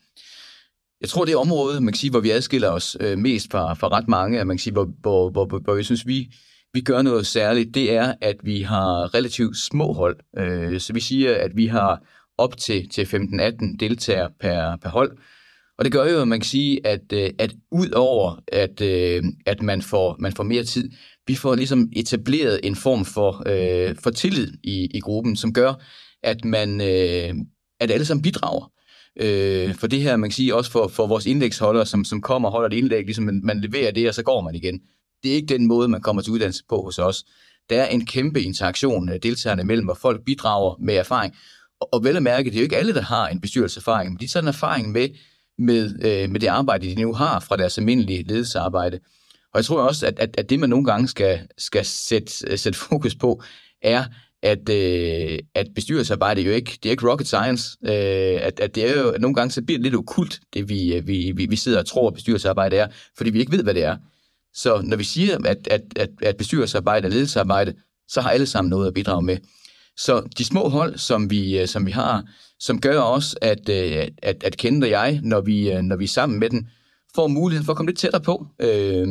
Jeg 1.02 1.10
tror, 1.10 1.26
det 1.26 1.34
er 1.34 1.38
området, 1.38 1.84
man 1.84 1.94
kan 1.94 2.00
sige, 2.00 2.12
hvor 2.12 2.20
vi 2.20 2.32
adskiller 2.32 2.70
os 2.70 2.98
øh, 3.00 3.18
mest 3.18 3.52
fra, 3.52 3.74
fra 3.74 3.88
ret 3.88 4.08
mange, 4.08 4.40
at 4.40 4.48
man 4.48 4.58
kan 4.58 4.62
sige, 4.62 4.74
hvor, 4.74 4.90
hvor, 5.02 5.30
hvor, 5.30 5.46
hvor, 5.46 5.60
hvor 5.60 5.76
jeg 5.76 5.86
synes, 5.86 6.08
vi, 6.08 6.34
vi 6.74 6.82
gør 6.82 7.02
noget 7.02 7.28
særligt, 7.28 7.76
det 7.76 7.94
er, 7.94 8.14
at 8.22 8.36
vi 8.44 8.62
har 8.62 9.14
relativt 9.14 9.58
små 9.58 9.94
hold. 9.94 10.20
Øh, 10.38 10.80
så 10.80 10.94
vi 10.94 11.00
siger, 11.00 11.36
at 11.36 11.52
vi 11.56 11.68
har 11.68 12.02
op 12.38 12.58
til, 12.58 12.90
til 12.90 13.04
15-18 13.04 13.78
deltagere 13.80 14.30
per, 14.40 14.76
per 14.76 14.90
hold. 14.90 15.18
Og 15.78 15.86
det 15.86 15.92
gør 15.92 16.06
jo, 16.06 16.22
at 16.22 16.28
man 16.28 16.40
kan 16.40 16.48
sige, 16.48 16.88
at, 16.88 17.14
øh, 17.14 17.30
at 17.40 17.54
ud 17.72 17.90
over, 17.90 18.40
at, 18.48 18.82
øh, 18.82 19.24
at 19.46 19.62
man, 19.62 19.82
får, 19.82 20.16
man 20.20 20.34
får 20.34 20.44
mere 20.44 20.64
tid, 20.64 20.92
vi 21.28 21.36
får 21.36 21.56
ligesom 21.56 21.90
etableret 21.96 22.60
en 22.64 22.76
form 22.76 23.06
for, 23.06 23.44
øh, 23.46 23.96
for 24.04 24.10
tillid 24.10 24.54
i, 24.64 24.86
i 24.94 25.00
gruppen, 25.00 25.36
som 25.36 25.54
gør, 25.54 25.74
at 26.24 26.46
man 26.46 26.82
øh, 26.82 27.36
at 27.80 27.92
alle 27.92 28.06
sammen 28.06 28.22
bidrager. 28.22 28.72
Øh, 29.20 29.76
for 29.76 29.88
det 29.88 30.02
her, 30.02 30.16
man 30.16 30.30
kan 30.30 30.36
sige, 30.36 30.56
også 30.56 30.72
for, 30.72 30.88
for 30.88 31.08
vores 31.08 31.26
indlægsholdere, 31.26 31.86
som, 31.86 32.04
som 32.06 32.22
kommer 32.22 32.50
og 32.50 32.54
holder 32.54 32.70
et 32.70 32.78
indlæg, 32.78 33.06
ligesom 33.06 33.24
man, 33.24 33.42
man 33.44 33.62
leverer 33.62 33.92
det, 33.92 34.08
og 34.08 34.14
så 34.16 34.24
går 34.24 34.42
man 34.42 34.56
igen. 34.56 34.82
Det 35.24 35.32
er 35.32 35.36
ikke 35.36 35.58
den 35.58 35.68
måde, 35.68 35.88
man 35.88 36.02
kommer 36.02 36.22
til 36.22 36.34
uddannelse 36.34 36.64
på 36.70 36.82
hos 36.82 37.00
os. 37.00 37.24
Der 37.70 37.82
er 37.82 37.88
en 37.88 38.06
kæmpe 38.06 38.42
interaktion 38.42 39.10
af 39.10 39.22
deltagerne 39.22 39.62
imellem, 39.62 39.86
hvor 39.86 39.94
folk 39.94 40.26
bidrager 40.26 40.76
med 40.80 40.96
erfaring. 40.96 41.36
Og, 41.80 41.94
og 41.94 42.04
vel 42.04 42.18
at 42.18 42.24
mærke, 42.24 42.50
det 42.50 42.56
er 42.56 42.60
jo 42.60 42.64
ikke 42.64 42.78
alle, 42.78 42.94
der 42.94 43.02
har 43.02 43.28
en 43.28 43.42
bestyrelseserfaring, 43.42 44.12
men 44.12 44.20
de 44.20 44.26
har 44.26 44.30
sådan 44.30 44.44
en 44.44 44.48
erfaring 44.48 44.92
med, 44.92 45.10
med, 45.58 46.06
øh, 46.06 46.30
med 46.30 46.40
det 46.40 46.48
arbejde, 46.48 46.96
de 46.96 47.02
nu 47.02 47.14
har 47.14 47.40
fra 47.40 47.58
deres 47.58 47.78
almindelige 47.78 48.24
ledelsesarbejde. 48.24 49.00
Og 49.54 49.58
jeg 49.58 49.66
tror 49.66 49.82
også, 49.82 50.08
at, 50.08 50.20
at, 50.20 50.36
at 50.38 50.50
det, 50.50 50.60
man 50.60 50.70
nogle 50.70 50.86
gange 50.86 51.08
skal, 51.08 51.40
skal 51.58 51.86
sætte, 51.86 52.34
øh, 52.48 52.58
sætte 52.58 52.80
fokus 52.80 53.16
på, 53.16 53.44
er, 53.82 54.06
at, 54.44 54.70
øh, 54.70 55.40
at 55.56 55.68
bestyrelsesarbejde 55.76 56.42
jo 56.42 56.52
ikke, 56.52 56.80
det 56.84 56.90
er 56.90 56.92
ikke 56.92 57.12
rocket 57.12 57.28
science, 57.28 57.78
øh, 57.84 58.42
at, 58.42 58.60
at 58.60 58.76
det 58.76 58.90
er 58.90 59.02
jo, 59.02 59.10
at 59.10 59.22
nogle 59.22 59.36
gange 59.36 59.52
så 59.52 59.62
bliver 59.62 59.78
det 59.80 59.84
lidt 59.84 59.96
okult, 59.96 60.40
det 60.54 60.70
vi, 60.70 60.94
øh, 60.94 61.08
vi, 61.08 61.32
vi, 61.36 61.46
vi 61.46 61.56
sidder 61.56 61.80
og 61.80 61.86
tror, 61.86 62.08
at 62.08 62.14
bestyrelsesarbejde 62.14 62.76
er, 62.76 62.88
fordi 63.18 63.30
vi 63.30 63.40
ikke 63.40 63.52
ved, 63.52 63.64
hvad 63.64 63.74
det 63.74 63.84
er. 63.84 63.98
Så 64.54 64.82
når 64.84 64.98
vi 64.98 65.04
siger, 65.04 65.38
at, 65.46 65.68
at, 65.68 65.82
at, 65.96 66.10
at 66.22 66.38
bestyrelsesarbejde 66.38 67.06
er 67.06 67.12
ledelsesarbejde, 67.12 67.74
så 68.08 68.22
har 68.22 68.30
alle 68.30 68.46
sammen 68.46 68.70
noget 68.70 68.88
at 68.88 68.94
bidrage 68.94 69.22
med. 69.22 69.38
Så 69.98 70.30
de 70.38 70.46
små 70.46 70.70
hold, 70.70 70.98
som 70.98 71.30
vi, 71.30 71.60
øh, 71.60 71.68
som 71.68 71.86
vi 71.86 71.92
har, 71.92 72.24
som 72.60 72.82
gør 72.82 73.00
også, 73.00 73.38
øh, 73.44 73.50
at, 73.50 73.70
at, 74.22 74.44
at 74.44 74.58
Kende 74.58 74.86
og 74.86 74.90
jeg, 74.90 75.20
når 75.24 75.42
vi, 75.42 75.72
øh, 75.72 75.82
når 75.82 75.96
vi 75.96 76.04
er 76.04 76.08
sammen 76.08 76.40
med 76.40 76.50
den, 76.50 76.70
får 77.16 77.28
muligheden 77.28 77.66
for 77.66 77.74
at 77.74 77.78
komme 77.78 77.90
lidt 77.90 78.00
tættere 78.00 78.22
på. 78.22 78.48
Øh, 78.60 79.08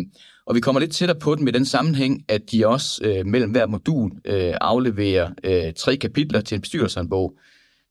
og 0.47 0.55
vi 0.55 0.61
kommer 0.61 0.81
lidt 0.81 0.93
tættere 0.93 1.19
på 1.19 1.35
den 1.35 1.45
med 1.45 1.53
den 1.53 1.65
sammenhæng, 1.65 2.25
at 2.29 2.53
de 2.53 2.67
også 2.67 3.05
øh, 3.05 3.27
mellem 3.27 3.51
hver 3.51 3.67
modul 3.67 4.11
øh, 4.25 4.55
afleverer 4.61 5.31
øh, 5.45 5.73
tre 5.77 5.97
kapitler 5.97 6.41
til 6.41 6.55
en 6.55 6.61
bestyrelsesbog, 6.61 7.39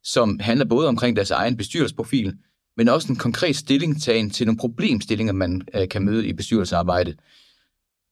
som 0.03 0.39
handler 0.39 0.65
både 0.65 0.87
omkring 0.87 1.15
deres 1.15 1.31
egen 1.31 1.57
bestyrelsesprofil, 1.57 2.33
men 2.79 2.87
også 2.87 3.07
en 3.07 3.15
konkret 3.15 3.55
stillingtagen 3.55 4.29
til 4.29 4.45
nogle 4.45 4.57
problemstillinger, 4.57 5.33
man 5.33 5.61
øh, 5.75 5.89
kan 5.89 6.05
møde 6.05 6.27
i 6.27 6.33
bestyrelsesarbejdet. 6.33 7.19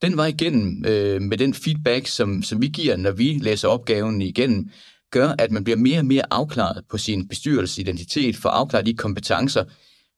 Den 0.01 0.17
var 0.17 0.25
igennem 0.25 0.85
øh, 0.85 1.21
med 1.21 1.37
den 1.37 1.53
feedback, 1.53 2.07
som, 2.07 2.43
som 2.43 2.61
vi 2.61 2.67
giver, 2.67 2.97
når 2.97 3.11
vi 3.11 3.39
læser 3.41 3.67
opgaven 3.67 4.21
igennem, 4.21 4.69
gør, 5.11 5.35
at 5.39 5.51
man 5.51 5.63
bliver 5.63 5.77
mere 5.77 5.99
og 5.99 6.05
mere 6.05 6.23
afklaret 6.31 6.83
på 6.89 6.97
sin 6.97 7.27
bestyrelsesidentitet, 7.27 8.35
for 8.35 8.49
afklaret 8.49 8.85
de 8.85 8.93
kompetencer, 8.93 9.63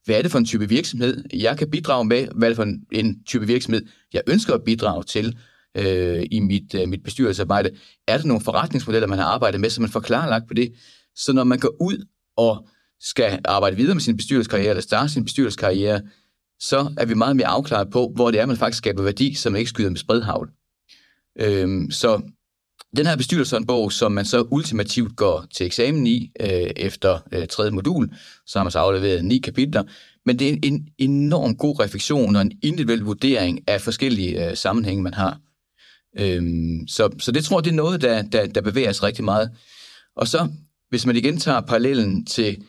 hvad 0.05 0.17
er 0.17 0.21
det 0.21 0.31
for 0.31 0.37
en 0.37 0.45
type 0.45 0.69
virksomhed, 0.69 1.23
jeg 1.33 1.57
kan 1.57 1.69
bidrage 1.69 2.05
med, 2.05 2.27
hvad 2.35 2.47
er 2.47 2.49
det 2.49 2.55
for 2.55 2.63
en, 2.63 2.85
en 2.91 3.23
type 3.23 3.47
virksomhed, 3.47 3.81
jeg 4.13 4.21
ønsker 4.27 4.53
at 4.53 4.63
bidrage 4.63 5.03
til 5.03 5.37
øh, 5.77 6.25
i 6.31 6.39
mit, 6.39 6.75
øh, 6.75 6.89
mit 6.89 7.03
bestyrelsesarbejde. 7.03 7.69
Er 8.07 8.17
der 8.17 8.27
nogle 8.27 8.43
forretningsmodeller, 8.43 9.07
man 9.07 9.19
har 9.19 9.25
arbejdet 9.25 9.61
med, 9.61 9.69
så 9.69 9.81
man 9.81 9.89
får 9.89 9.99
klarlagt 9.99 10.47
på 10.47 10.53
det, 10.53 10.73
så 11.15 11.33
når 11.33 11.43
man 11.43 11.59
går 11.59 11.75
ud 11.81 12.05
og 12.37 12.67
skal 13.01 13.39
arbejde 13.45 13.75
videre 13.75 13.95
med 13.95 14.01
sin 14.01 14.17
bestyrelseskarriere, 14.17 14.69
eller 14.69 14.81
starte 14.81 15.13
sin 15.13 15.23
bestyrelseskarriere, 15.23 16.01
så 16.59 16.93
er 16.97 17.05
vi 17.05 17.13
meget 17.13 17.35
mere 17.35 17.47
afklaret 17.47 17.91
på, 17.91 18.11
hvor 18.15 18.31
det 18.31 18.39
er, 18.39 18.45
man 18.45 18.57
faktisk 18.57 18.77
skaber 18.77 19.03
værdi, 19.03 19.33
så 19.33 19.49
man 19.49 19.59
ikke 19.59 19.69
skyder 19.69 19.89
med 19.89 19.97
spredhavl. 19.97 20.49
Øhm, 21.39 21.91
så 21.91 22.21
den 22.97 23.05
her 23.05 23.15
bestyrelseshåndbog, 23.15 23.91
som 23.91 24.11
man 24.11 24.25
så 24.25 24.47
ultimativt 24.51 25.15
går 25.15 25.45
til 25.53 25.65
eksamen 25.65 26.07
i 26.07 26.31
øh, 26.39 26.71
efter 26.75 27.19
øh, 27.31 27.47
tredje 27.47 27.71
modul, 27.71 28.13
så 28.45 28.59
har 28.59 28.63
man 28.63 28.71
så 28.71 28.79
afleveret 28.79 29.25
ni 29.25 29.37
kapitler, 29.37 29.83
men 30.25 30.39
det 30.39 30.49
er 30.49 30.57
en 30.63 30.87
enorm 30.97 31.55
god 31.55 31.79
refleksion 31.79 32.35
og 32.35 32.41
en 32.41 32.51
individuel 32.63 32.99
vurdering 32.99 33.59
af 33.67 33.81
forskellige 33.81 34.49
øh, 34.49 34.57
sammenhænge, 34.57 35.03
man 35.03 35.13
har. 35.13 35.39
Øhm, 36.19 36.87
så, 36.87 37.09
så 37.19 37.31
det 37.31 37.43
tror 37.43 37.59
jeg, 37.59 37.63
det 37.63 37.71
er 37.71 37.75
noget, 37.75 38.01
der, 38.01 38.21
der, 38.21 38.47
der 38.47 38.61
bevæger 38.61 38.91
sig 38.91 39.03
rigtig 39.03 39.23
meget. 39.23 39.51
Og 40.15 40.27
så, 40.27 40.47
hvis 40.89 41.05
man 41.05 41.15
igen 41.15 41.37
tager 41.37 41.61
parallellen 41.61 42.25
til 42.25 42.63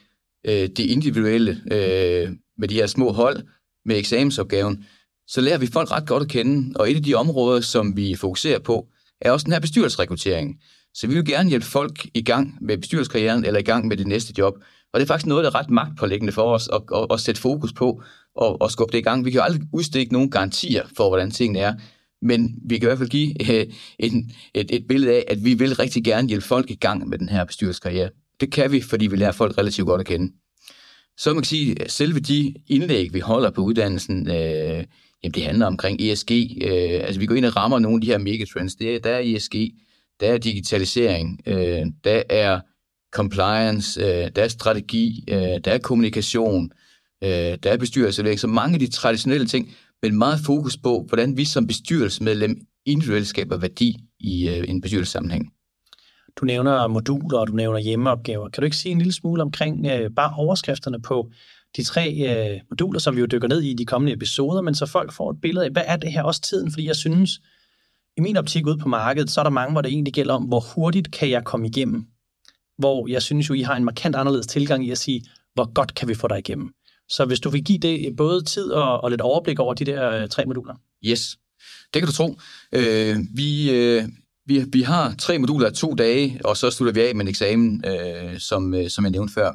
øh, 0.46 0.52
det 0.52 0.78
individuelle 0.78 1.50
øh, 1.72 2.32
med 2.58 2.68
de 2.68 2.74
her 2.74 2.86
små 2.86 3.12
hold, 3.12 3.42
med 3.84 3.98
eksamensopgaven, 3.98 4.84
så 5.28 5.40
lærer 5.40 5.58
vi 5.58 5.66
folk 5.66 5.90
ret 5.90 6.06
godt 6.06 6.22
at 6.22 6.28
kende, 6.28 6.72
og 6.76 6.90
et 6.90 6.96
af 6.96 7.02
de 7.02 7.14
områder, 7.14 7.60
som 7.60 7.96
vi 7.96 8.14
fokuserer 8.14 8.58
på, 8.58 8.88
er 9.20 9.30
også 9.30 9.44
den 9.44 9.52
her 9.52 9.60
bestyrelsesrekruttering. 9.60 10.60
Så 10.94 11.06
vi 11.06 11.14
vil 11.14 11.24
gerne 11.24 11.48
hjælpe 11.48 11.66
folk 11.66 12.06
i 12.14 12.22
gang 12.22 12.58
med 12.60 12.78
bestyrelseskarrieren 12.78 13.44
eller 13.44 13.60
i 13.60 13.62
gang 13.62 13.86
med 13.86 13.96
det 13.96 14.06
næste 14.06 14.34
job. 14.38 14.54
Og 14.92 15.00
det 15.00 15.04
er 15.04 15.06
faktisk 15.06 15.26
noget, 15.26 15.44
der 15.44 15.50
er 15.50 15.54
ret 15.54 15.70
magtpålæggende 15.70 16.32
for 16.32 16.54
os 16.54 16.68
at, 16.72 16.82
at, 16.94 17.06
at 17.10 17.20
sætte 17.20 17.40
fokus 17.40 17.72
på 17.72 18.02
og, 18.36 18.62
og 18.62 18.70
skubbe 18.70 18.92
det 18.92 18.98
i 18.98 19.02
gang. 19.02 19.24
Vi 19.24 19.30
kan 19.30 19.38
jo 19.38 19.44
aldrig 19.44 19.62
udstikke 19.72 20.12
nogen 20.12 20.30
garantier 20.30 20.84
for, 20.96 21.08
hvordan 21.08 21.30
tingene 21.30 21.58
er, 21.58 21.74
men 22.22 22.54
vi 22.64 22.78
kan 22.78 22.86
i 22.86 22.88
hvert 22.88 22.98
fald 22.98 23.08
give 23.08 23.52
øh, 23.52 23.66
et, 23.98 24.12
et, 24.54 24.74
et 24.74 24.86
billede 24.88 25.12
af, 25.12 25.24
at 25.28 25.44
vi 25.44 25.54
vil 25.54 25.76
rigtig 25.76 26.04
gerne 26.04 26.28
hjælpe 26.28 26.46
folk 26.46 26.70
i 26.70 26.74
gang 26.74 27.08
med 27.08 27.18
den 27.18 27.28
her 27.28 27.44
bestyrelseskarriere. 27.44 28.10
Det 28.40 28.52
kan 28.52 28.72
vi, 28.72 28.80
fordi 28.80 29.06
vi 29.06 29.16
lærer 29.16 29.32
folk 29.32 29.58
relativt 29.58 29.86
godt 29.86 30.00
at 30.00 30.06
kende. 30.06 30.32
Så 31.18 31.32
man 31.32 31.42
kan 31.42 31.46
sige, 31.46 31.82
at 31.82 31.92
selve 31.92 32.20
de 32.20 32.54
indlæg, 32.66 33.14
vi 33.14 33.20
holder 33.20 33.50
på 33.50 33.62
uddannelsen, 33.62 34.28
øh, 34.28 34.84
jamen 35.22 35.34
det 35.34 35.42
handler 35.42 35.66
omkring 35.66 36.00
ESG. 36.00 36.32
Øh, 36.62 37.00
altså 37.02 37.20
vi 37.20 37.26
går 37.26 37.34
ind 37.34 37.44
og 37.44 37.56
rammer 37.56 37.78
nogle 37.78 37.96
af 37.96 38.00
de 38.00 38.06
her 38.06 38.18
megatrends. 38.18 38.74
Det 38.74 38.94
er, 38.94 38.98
der 38.98 39.10
er 39.10 39.20
ESG, 39.24 39.54
der 40.20 40.32
er 40.32 40.38
digitalisering, 40.38 41.40
øh, 41.46 41.86
der 42.04 42.22
er 42.30 42.60
compliance, 43.12 44.00
øh, 44.00 44.30
der 44.36 44.42
er 44.42 44.48
strategi, 44.48 45.24
øh, 45.28 45.36
der 45.64 45.70
er 45.72 45.78
kommunikation, 45.78 46.70
øh, 47.24 47.30
der 47.62 47.70
er 47.70 47.76
bestyrelse. 47.76 48.36
Så 48.36 48.46
mange 48.46 48.74
af 48.74 48.80
de 48.80 48.86
traditionelle 48.86 49.46
ting, 49.46 49.74
men 50.02 50.18
meget 50.18 50.40
fokus 50.46 50.76
på, 50.76 51.04
hvordan 51.08 51.36
vi 51.36 51.44
som 51.44 51.66
bestyrelsesmedlem 51.66 52.60
individuelt 52.86 53.26
skaber 53.26 53.56
værdi 53.56 53.96
i 54.20 54.48
øh, 54.48 54.64
en 54.68 54.80
bestyrelsessammenhæng. 54.80 55.52
Du 56.36 56.44
nævner 56.44 56.86
moduler, 56.86 57.38
og 57.38 57.48
du 57.48 57.52
nævner 57.52 57.78
hjemmeopgaver. 57.78 58.48
Kan 58.48 58.60
du 58.60 58.64
ikke 58.64 58.76
sige 58.76 58.92
en 58.92 58.98
lille 58.98 59.12
smule 59.12 59.42
omkring 59.42 59.86
øh, 59.86 60.10
bare 60.10 60.34
overskrifterne 60.36 61.02
på 61.02 61.30
de 61.76 61.82
tre 61.82 62.12
øh, 62.12 62.60
moduler, 62.70 63.00
som 63.00 63.16
vi 63.16 63.20
jo 63.20 63.26
dykker 63.26 63.48
ned 63.48 63.62
i 63.62 63.70
i 63.70 63.74
de 63.74 63.86
kommende 63.86 64.12
episoder, 64.12 64.62
men 64.62 64.74
så 64.74 64.86
folk 64.86 65.12
får 65.12 65.30
et 65.30 65.40
billede 65.40 65.64
af, 65.64 65.70
hvad 65.70 65.82
er 65.86 65.96
det 65.96 66.12
her 66.12 66.22
også 66.22 66.40
tiden? 66.40 66.72
Fordi 66.72 66.86
jeg 66.86 66.96
synes, 66.96 67.40
i 68.16 68.20
min 68.20 68.36
optik 68.36 68.66
ude 68.66 68.78
på 68.78 68.88
markedet, 68.88 69.30
så 69.30 69.40
er 69.40 69.42
der 69.42 69.50
mange, 69.50 69.72
hvor 69.72 69.80
det 69.80 69.92
egentlig 69.92 70.14
gælder 70.14 70.34
om, 70.34 70.42
hvor 70.42 70.60
hurtigt 70.74 71.10
kan 71.10 71.30
jeg 71.30 71.44
komme 71.44 71.66
igennem? 71.66 72.06
Hvor 72.78 73.08
jeg 73.08 73.22
synes 73.22 73.48
jo, 73.48 73.54
I 73.54 73.60
har 73.60 73.76
en 73.76 73.84
markant 73.84 74.16
anderledes 74.16 74.46
tilgang 74.46 74.86
i 74.86 74.90
at 74.90 74.98
sige, 74.98 75.24
hvor 75.54 75.72
godt 75.72 75.94
kan 75.94 76.08
vi 76.08 76.14
få 76.14 76.28
dig 76.28 76.38
igennem? 76.38 76.74
Så 77.08 77.24
hvis 77.24 77.40
du 77.40 77.50
vil 77.50 77.64
give 77.64 77.78
det 77.78 78.16
både 78.16 78.44
tid 78.44 78.70
og, 78.70 79.04
og 79.04 79.10
lidt 79.10 79.20
overblik 79.20 79.58
over 79.58 79.74
de 79.74 79.84
der 79.84 80.10
øh, 80.10 80.28
tre 80.28 80.44
moduler. 80.46 80.74
Yes, 81.06 81.36
det 81.94 82.02
kan 82.02 82.06
du 82.06 82.12
tro. 82.12 82.38
Øh, 82.72 83.16
vi, 83.34 83.70
øh, 83.70 84.04
vi, 84.50 84.64
vi 84.72 84.82
har 84.82 85.14
tre 85.18 85.38
moduler 85.38 85.66
af 85.66 85.72
to 85.72 85.94
dage, 85.94 86.40
og 86.44 86.56
så 86.56 86.70
slutter 86.70 86.92
vi 86.92 87.00
af 87.00 87.14
med 87.14 87.24
en 87.24 87.28
eksamen, 87.28 87.84
øh, 87.86 88.38
som, 88.38 88.74
øh, 88.74 88.90
som 88.90 89.04
jeg 89.04 89.10
nævnte 89.10 89.34
før. 89.34 89.52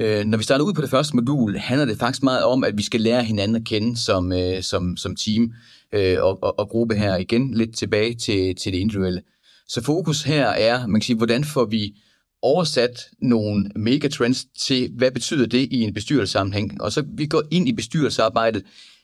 Øh, 0.00 0.24
når 0.24 0.38
vi 0.38 0.44
starter 0.44 0.64
ud 0.64 0.72
på 0.72 0.82
det 0.82 0.90
første 0.90 1.16
modul, 1.16 1.56
handler 1.56 1.86
det 1.86 1.98
faktisk 1.98 2.22
meget 2.22 2.44
om, 2.44 2.64
at 2.64 2.76
vi 2.76 2.82
skal 2.82 3.00
lære 3.00 3.24
hinanden 3.24 3.56
at 3.56 3.64
kende 3.64 3.96
som, 3.96 4.32
øh, 4.32 4.62
som, 4.62 4.96
som 4.96 5.16
team 5.16 5.52
øh, 5.94 6.16
og, 6.20 6.42
og, 6.42 6.58
og 6.58 6.68
gruppe 6.68 6.94
her. 6.94 7.16
Igen 7.16 7.54
lidt 7.54 7.76
tilbage 7.76 8.14
til, 8.14 8.56
til 8.56 8.72
det 8.72 8.78
individuelle. 8.78 9.22
Så 9.68 9.82
fokus 9.82 10.22
her 10.22 10.46
er, 10.46 10.86
man 10.86 11.00
kan 11.00 11.06
sige, 11.06 11.16
hvordan 11.16 11.44
får 11.44 11.64
vi 11.64 11.96
oversat 12.42 13.00
nogle 13.22 13.70
megatrends 13.76 14.46
til, 14.58 14.90
hvad 14.96 15.10
betyder 15.10 15.46
det 15.46 15.68
i 15.70 15.80
en 15.80 15.94
bestyrelsessammenhæng. 15.94 16.82
Og 16.82 16.92
så 16.92 17.04
vi 17.14 17.26
går 17.26 17.42
ind 17.50 17.68
i 17.68 17.72
bestyrelsesarbejdet. 17.72 18.62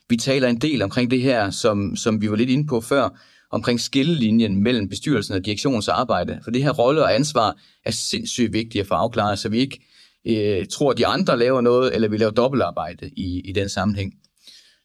Vi 0.09 0.17
taler 0.17 0.49
en 0.49 0.61
del 0.61 0.83
omkring 0.83 1.11
det 1.11 1.23
her, 1.23 1.51
som, 1.51 1.97
som 1.97 2.21
vi 2.21 2.31
var 2.31 2.37
lidt 2.37 2.51
inde 2.51 2.67
på 2.67 2.81
før, 2.81 3.09
omkring 3.51 3.81
skillelinjen 3.81 4.63
mellem 4.63 4.89
bestyrelsen 4.89 5.35
og 5.35 5.45
direktionens 5.45 5.89
arbejde. 5.89 6.41
For 6.45 6.51
det 6.51 6.63
her 6.63 6.73
rolle 6.73 7.03
og 7.03 7.15
ansvar 7.15 7.57
er 7.85 7.91
sindssygt 7.91 8.53
vigtigt 8.53 8.83
at 8.83 8.89
få 8.89 8.95
afklaret, 8.95 9.39
så 9.39 9.49
vi 9.49 9.59
ikke 9.59 9.81
øh, 10.27 10.67
tror, 10.67 10.91
at 10.91 10.99
de 10.99 11.07
andre 11.07 11.39
laver 11.39 11.61
noget, 11.61 11.95
eller 11.95 12.09
vi 12.09 12.17
laver 12.17 12.33
dobbeltarbejde 12.33 13.11
i, 13.17 13.41
i 13.41 13.53
den 13.53 13.69
sammenhæng. 13.69 14.13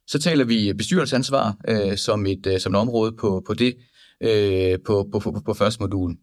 Så 0.07 0.19
taler 0.19 0.45
vi 0.45 0.73
bestyrelsesansvar 0.73 1.55
øh, 1.67 1.97
som, 1.97 2.25
et, 2.25 2.47
øh, 2.47 2.59
som 2.59 2.75
et 2.75 2.79
område 2.79 3.11
på, 3.11 3.43
på 3.47 3.53
det, 3.53 3.75
øh, 4.23 4.79
på, 4.85 5.07
på, 5.11 5.19
på, 5.19 5.41
på 5.45 5.53
første 5.53 5.81
modul. 5.81 6.15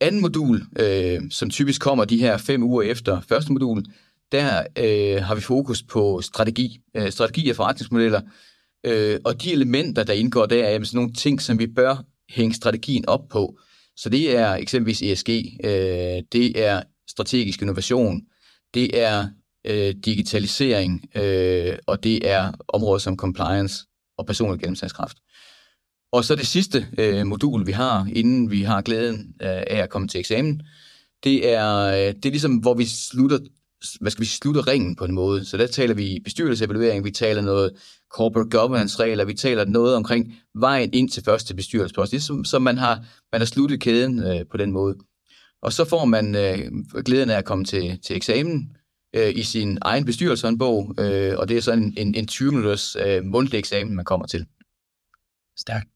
Anden 0.00 0.20
modul, 0.20 0.62
øh, 0.78 1.20
som 1.30 1.50
typisk 1.50 1.80
kommer 1.80 2.04
de 2.04 2.18
her 2.18 2.36
fem 2.36 2.62
uger 2.62 2.82
efter 2.82 3.20
første 3.20 3.52
modul, 3.52 3.84
der 4.32 4.62
øh, 4.78 5.22
har 5.22 5.34
vi 5.34 5.40
fokus 5.40 5.82
på 5.82 6.20
strategi, 6.20 6.80
øh, 6.96 7.10
strategi 7.10 7.50
og 7.50 7.56
forretningsmodeller, 7.56 8.20
øh, 8.84 9.20
og 9.24 9.42
de 9.42 9.52
elementer, 9.52 10.04
der 10.04 10.12
indgår 10.12 10.46
der, 10.46 10.64
er 10.64 10.84
sådan 10.84 10.96
nogle 10.96 11.12
ting, 11.12 11.42
som 11.42 11.58
vi 11.58 11.66
bør 11.66 12.04
hænge 12.30 12.54
strategien 12.54 13.08
op 13.08 13.28
på. 13.28 13.58
Så 13.96 14.08
det 14.08 14.36
er 14.36 14.54
eksempelvis 14.54 15.02
ESG, 15.02 15.30
øh, 15.64 16.22
det 16.32 16.64
er 16.64 16.82
strategisk 17.08 17.62
innovation, 17.62 18.20
det 18.74 19.02
er 19.02 19.28
øh, 19.66 19.94
digitalisering, 20.04 21.08
øh, 21.16 21.78
og 21.86 22.04
det 22.04 22.30
er 22.30 22.52
områder 22.68 22.98
som 22.98 23.16
compliance 23.16 23.84
og 24.18 24.26
personlig 24.26 24.60
gennemsagskraft. 24.60 25.16
Og 26.12 26.24
så 26.24 26.34
det 26.34 26.46
sidste 26.46 26.86
øh, 26.98 27.26
modul, 27.26 27.66
vi 27.66 27.72
har, 27.72 28.08
inden 28.12 28.50
vi 28.50 28.62
har 28.62 28.82
glæden 28.82 29.34
øh, 29.42 29.48
af 29.48 29.76
at 29.82 29.90
komme 29.90 30.08
til 30.08 30.20
eksamen, 30.20 30.62
det 31.24 31.52
er, 31.52 31.76
øh, 31.78 32.14
det 32.14 32.26
er 32.26 32.30
ligesom, 32.30 32.56
hvor 32.56 32.74
vi 32.74 32.84
slutter, 32.84 33.38
hvad 34.00 34.10
skal 34.10 34.20
vi 34.22 34.26
slutte 34.26 34.60
ringen 34.60 34.96
på 34.96 35.04
en 35.04 35.14
måde. 35.14 35.44
Så 35.44 35.56
der 35.56 35.66
taler 35.66 35.94
vi 35.94 36.20
bestyrelsesevaluering, 36.24 37.04
vi 37.04 37.10
taler 37.10 37.42
noget 37.42 37.72
corporate 38.14 38.50
governance-regler, 38.50 39.24
vi 39.24 39.34
taler 39.34 39.64
noget 39.64 39.96
omkring 39.96 40.34
vejen 40.54 40.90
ind 40.92 41.10
til 41.10 41.24
første 41.24 41.54
bestyrelsespost, 41.54 42.12
ligesom, 42.12 42.44
som 42.44 42.62
man 42.62 42.78
har, 42.78 43.04
man 43.32 43.40
har 43.40 43.46
sluttet 43.46 43.80
kæden 43.80 44.18
øh, 44.18 44.46
på 44.50 44.56
den 44.56 44.72
måde. 44.72 44.96
Og 45.62 45.72
så 45.72 45.84
får 45.84 46.04
man 46.04 46.34
øh, 46.34 46.58
glæden 47.04 47.30
af 47.30 47.38
at 47.38 47.44
komme 47.44 47.64
til, 47.64 48.00
til 48.00 48.16
eksamen 48.16 48.76
øh, 49.16 49.32
i 49.36 49.42
sin 49.42 49.78
egen 49.80 50.04
bestyrelseshåndbog, 50.04 50.94
øh, 50.98 51.38
og 51.38 51.48
det 51.48 51.56
er 51.56 51.60
sådan 51.60 51.82
en, 51.82 51.94
en, 51.96 52.14
en 52.14 52.26
20 52.26 52.50
minutters 52.50 52.96
øh, 52.96 53.24
mundtlig 53.24 53.58
eksamen, 53.58 53.96
man 53.96 54.04
kommer 54.04 54.26
til. 54.26 54.46
Stærkt. 55.56 55.86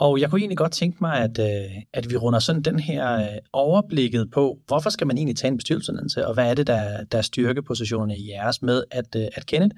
Og 0.00 0.20
jeg 0.20 0.30
kunne 0.30 0.40
egentlig 0.40 0.58
godt 0.58 0.72
tænke 0.72 0.98
mig, 1.00 1.14
at, 1.14 1.38
øh, 1.38 1.70
at 1.92 2.10
vi 2.10 2.16
runder 2.16 2.38
sådan 2.38 2.62
den 2.62 2.78
her 2.78 3.16
øh, 3.16 3.38
overblikket 3.52 4.30
på, 4.30 4.58
hvorfor 4.66 4.90
skal 4.90 5.06
man 5.06 5.18
egentlig 5.18 5.36
tage 5.36 5.50
en 5.50 5.56
bestyrelsesuddannelse, 5.56 6.26
og 6.26 6.34
hvad 6.34 6.50
er 6.50 6.54
det, 6.54 6.66
der, 6.66 7.04
der 7.04 7.18
er 7.18 7.22
styrkepositionerne 7.22 8.18
i 8.18 8.30
jeres 8.30 8.62
med 8.62 8.84
at, 8.90 9.16
øh, 9.16 9.26
at 9.32 9.46
kende? 9.46 9.70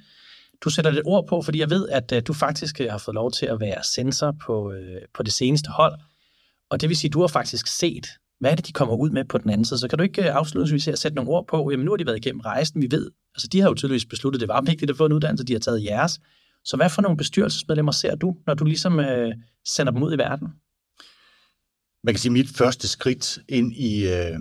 Du 0.64 0.70
sætter 0.70 0.90
lidt 0.90 1.06
ord 1.06 1.26
på, 1.28 1.42
fordi 1.42 1.60
jeg 1.60 1.70
ved, 1.70 1.88
at 1.88 2.12
øh, 2.12 2.22
du 2.26 2.32
faktisk 2.32 2.80
øh, 2.80 2.90
har 2.90 2.98
fået 2.98 3.14
lov 3.14 3.32
til 3.32 3.46
at 3.46 3.60
være 3.60 3.84
sensor 3.94 4.36
på, 4.46 4.72
øh, 4.72 5.00
på 5.14 5.22
det 5.22 5.32
seneste 5.32 5.70
hold, 5.70 5.94
og 6.70 6.80
det 6.80 6.88
vil 6.88 6.96
sige, 6.96 7.08
at 7.08 7.12
du 7.12 7.20
har 7.20 7.28
faktisk 7.28 7.66
set, 7.66 8.06
hvad 8.40 8.50
er 8.50 8.54
det, 8.54 8.66
de 8.66 8.72
kommer 8.72 8.94
ud 8.94 9.10
med 9.10 9.24
på 9.24 9.38
den 9.38 9.50
anden 9.50 9.64
side? 9.64 9.78
Så 9.78 9.88
kan 9.88 9.98
du 9.98 10.04
ikke 10.04 10.32
afslutningsvis 10.32 10.84
her 10.84 10.96
sætte 10.96 11.16
nogle 11.16 11.30
ord 11.30 11.46
på, 11.46 11.70
jamen 11.70 11.84
nu 11.84 11.92
har 11.92 11.96
de 11.96 12.06
været 12.06 12.16
igennem 12.16 12.40
rejsen, 12.40 12.82
vi 12.82 12.88
ved, 12.90 13.10
altså 13.34 13.48
de 13.52 13.60
har 13.60 13.68
jo 13.68 13.74
tydeligvis 13.74 14.06
besluttet, 14.06 14.38
at 14.38 14.40
det 14.40 14.48
var 14.48 14.60
vigtigt 14.60 14.90
at 14.90 14.96
få 14.96 15.06
en 15.06 15.12
uddannelse, 15.12 15.44
de 15.44 15.52
har 15.52 15.60
taget 15.60 15.84
jeres, 15.84 16.20
så 16.64 16.76
hvad 16.76 16.90
for 16.90 17.02
nogle 17.02 17.16
bestyrelsesmedlemmer 17.16 17.92
ser 17.92 18.14
du, 18.14 18.36
når 18.46 18.54
du 18.54 18.64
ligesom 18.64 19.00
øh, 19.00 19.34
sender 19.66 19.92
dem 19.92 20.02
ud 20.02 20.14
i 20.14 20.18
verden? 20.18 20.48
Man 22.04 22.14
kan 22.14 22.18
sige, 22.18 22.30
at 22.30 22.32
mit 22.32 22.48
første 22.48 22.88
skridt 22.88 23.38
ind 23.48 23.72
i, 23.72 24.08
øh, 24.08 24.38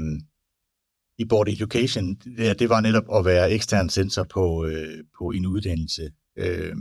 i 1.18 1.26
Board 1.26 1.48
Education, 1.48 2.16
det, 2.16 2.60
det 2.60 2.70
var 2.70 2.82
netop 2.82 3.04
at 3.16 3.26
være 3.26 3.52
ekstern 3.52 3.90
sensor 3.90 4.24
på, 4.24 4.66
øh, 4.66 5.04
på 5.18 5.30
en 5.30 5.46
uddannelse. 5.46 6.12
Øh, 6.38 6.76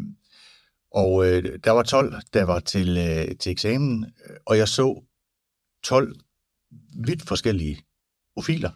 og 0.92 1.27
øh, 1.27 1.59
der 1.64 1.70
var 1.70 1.83
12, 1.83 2.14
der 2.35 2.44
var 2.44 2.61
til, 2.61 2.98
øh, 2.98 3.37
til 3.37 3.53
eksamen, 3.53 4.12
og 4.46 4.59
jeg 4.59 4.68
så 4.68 5.05
12 5.85 6.20
vidt 7.07 7.22
forskellige 7.22 7.83
profiler. 8.37 8.70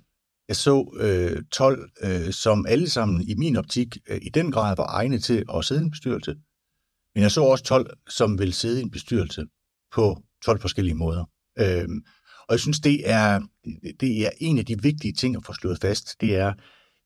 Jeg 0.48 0.56
så 0.56 0.98
øh, 1.00 1.42
12, 1.52 1.90
øh, 2.02 2.32
som 2.32 2.66
alle 2.66 2.90
sammen 2.90 3.22
i 3.28 3.34
min 3.34 3.56
optik 3.56 3.96
øh, 4.08 4.18
i 4.22 4.28
den 4.28 4.52
grad 4.52 4.76
var 4.76 4.86
egnet 4.86 5.24
til 5.24 5.44
at 5.54 5.64
sidde 5.64 5.80
i 5.80 5.84
en 5.84 5.90
bestyrelse. 5.90 6.36
Men 7.14 7.22
jeg 7.22 7.30
så 7.30 7.42
også 7.42 7.64
12, 7.64 7.96
som 8.08 8.38
vil 8.38 8.52
sidde 8.52 8.80
i 8.80 8.82
en 8.82 8.90
bestyrelse 8.90 9.44
på 9.92 10.22
12 10.44 10.60
forskellige 10.60 10.94
måder. 10.94 11.24
Øhm, 11.58 12.02
og 12.48 12.52
jeg 12.52 12.60
synes, 12.60 12.80
det 12.80 13.10
er, 13.10 13.40
det 14.00 14.26
er 14.26 14.30
en 14.40 14.58
af 14.58 14.66
de 14.66 14.82
vigtige 14.82 15.12
ting 15.12 15.36
at 15.36 15.44
få 15.44 15.52
slået 15.52 15.78
fast. 15.80 16.20
Det 16.20 16.36
er, 16.36 16.52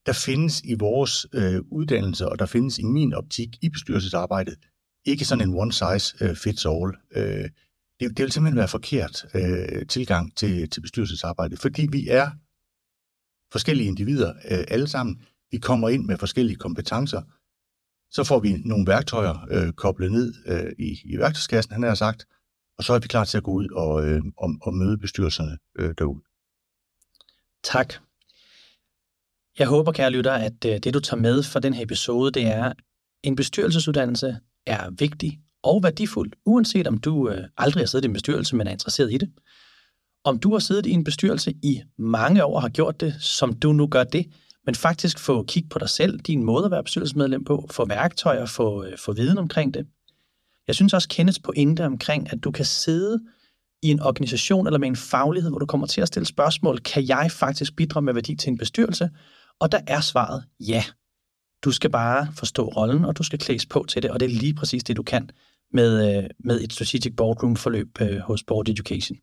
der 0.06 0.12
findes 0.12 0.60
i 0.64 0.74
vores 0.74 1.26
øh, 1.32 1.60
uddannelse, 1.70 2.28
og 2.28 2.38
der 2.38 2.46
findes 2.46 2.78
i 2.78 2.82
min 2.84 3.14
optik 3.14 3.48
i 3.62 3.68
bestyrelsesarbejdet, 3.68 4.56
ikke 5.04 5.24
sådan 5.24 5.48
en 5.48 5.54
one 5.54 5.72
size 5.72 6.24
øh, 6.24 6.36
fits 6.36 6.66
all. 6.66 6.92
Øh, 7.16 7.50
det, 8.00 8.16
det 8.16 8.22
vil 8.22 8.32
simpelthen 8.32 8.58
være 8.58 8.68
forkert 8.68 9.26
øh, 9.34 9.86
tilgang 9.86 10.36
til, 10.36 10.70
til 10.70 10.80
bestyrelsesarbejdet, 10.80 11.58
fordi 11.58 11.88
vi 11.92 12.08
er 12.08 12.30
forskellige 13.52 13.86
individer 13.86 14.32
øh, 14.50 14.64
alle 14.68 14.86
sammen. 14.86 15.22
Vi 15.50 15.58
kommer 15.58 15.88
ind 15.88 16.04
med 16.04 16.18
forskellige 16.18 16.56
kompetencer, 16.56 17.22
så 18.10 18.24
får 18.24 18.40
vi 18.40 18.52
nogle 18.64 18.86
værktøjer 18.86 19.46
øh, 19.50 19.72
koblet 19.72 20.12
ned 20.12 20.34
øh, 20.46 20.72
i, 20.78 20.98
i 21.04 21.18
værktøjskassen, 21.18 21.72
han 21.72 21.82
har 21.82 21.94
sagt, 21.94 22.26
og 22.78 22.84
så 22.84 22.92
er 22.92 22.98
vi 22.98 23.08
klar 23.08 23.24
til 23.24 23.36
at 23.36 23.42
gå 23.42 23.52
ud 23.52 23.68
og, 23.68 24.08
øh, 24.08 24.22
og, 24.36 24.50
og 24.62 24.74
møde 24.74 24.98
bestyrelserne 24.98 25.58
øh, 25.78 25.94
derude. 25.98 26.22
Tak. 27.64 27.94
Jeg 29.58 29.66
håber, 29.66 29.92
kære 29.92 30.10
lytter, 30.10 30.32
at 30.32 30.64
øh, 30.66 30.78
det, 30.78 30.94
du 30.94 31.00
tager 31.00 31.20
med 31.20 31.42
fra 31.42 31.60
den 31.60 31.74
her 31.74 31.82
episode, 31.82 32.30
det 32.32 32.46
er, 32.46 32.72
en 33.22 33.36
bestyrelsesuddannelse 33.36 34.36
er 34.66 34.90
vigtig 34.90 35.40
og 35.62 35.82
værdifuld, 35.82 36.32
uanset 36.44 36.86
om 36.86 36.98
du 36.98 37.28
øh, 37.28 37.44
aldrig 37.56 37.80
har 37.80 37.86
siddet 37.86 38.04
i 38.04 38.08
en 38.08 38.12
bestyrelse, 38.12 38.56
men 38.56 38.66
er 38.66 38.70
interesseret 38.70 39.12
i 39.12 39.18
det. 39.18 39.30
Om 40.24 40.38
du 40.38 40.52
har 40.52 40.58
siddet 40.58 40.86
i 40.86 40.90
en 40.90 41.04
bestyrelse 41.04 41.54
i 41.62 41.82
mange 41.98 42.44
år 42.44 42.56
og 42.56 42.62
har 42.62 42.68
gjort 42.68 43.00
det, 43.00 43.14
som 43.20 43.52
du 43.52 43.72
nu 43.72 43.86
gør 43.86 44.04
det, 44.04 44.26
men 44.66 44.74
faktisk 44.74 45.18
få 45.18 45.42
kig 45.42 45.68
på 45.70 45.78
dig 45.78 45.88
selv, 45.88 46.20
din 46.20 46.44
måde 46.44 46.64
at 46.64 46.70
være 46.70 46.82
bestyrelsesmedlem 46.82 47.44
på, 47.44 47.68
få 47.70 47.84
værktøjer, 47.84 48.46
få, 48.46 48.84
øh, 48.84 48.98
få 48.98 49.12
viden 49.12 49.38
omkring 49.38 49.74
det. 49.74 49.86
Jeg 50.66 50.74
synes 50.74 50.94
også, 50.94 51.08
Kenneths 51.08 51.38
pointe 51.38 51.86
omkring, 51.86 52.32
at 52.32 52.44
du 52.44 52.50
kan 52.50 52.64
sidde 52.64 53.20
i 53.82 53.90
en 53.90 54.00
organisation 54.00 54.66
eller 54.66 54.78
med 54.78 54.88
en 54.88 54.96
faglighed, 54.96 55.50
hvor 55.50 55.58
du 55.58 55.66
kommer 55.66 55.86
til 55.86 56.00
at 56.00 56.08
stille 56.08 56.26
spørgsmål, 56.26 56.78
kan 56.78 57.08
jeg 57.08 57.30
faktisk 57.30 57.76
bidrage 57.76 58.04
med 58.04 58.14
værdi 58.14 58.34
til 58.34 58.50
en 58.50 58.58
bestyrelse? 58.58 59.10
Og 59.60 59.72
der 59.72 59.80
er 59.86 60.00
svaret 60.00 60.44
ja. 60.60 60.84
Du 61.64 61.72
skal 61.72 61.90
bare 61.90 62.28
forstå 62.34 62.68
rollen, 62.68 63.04
og 63.04 63.18
du 63.18 63.22
skal 63.22 63.38
klædes 63.38 63.66
på 63.66 63.84
til 63.88 64.02
det, 64.02 64.10
og 64.10 64.20
det 64.20 64.26
er 64.26 64.30
lige 64.30 64.54
præcis 64.54 64.84
det, 64.84 64.96
du 64.96 65.02
kan 65.02 65.30
med, 65.72 66.16
øh, 66.16 66.30
med 66.44 66.60
et 66.60 66.72
strategic 66.72 67.16
boardroom-forløb 67.16 68.00
øh, 68.00 68.18
hos 68.18 68.44
Board 68.44 68.68
Education. 68.68 69.18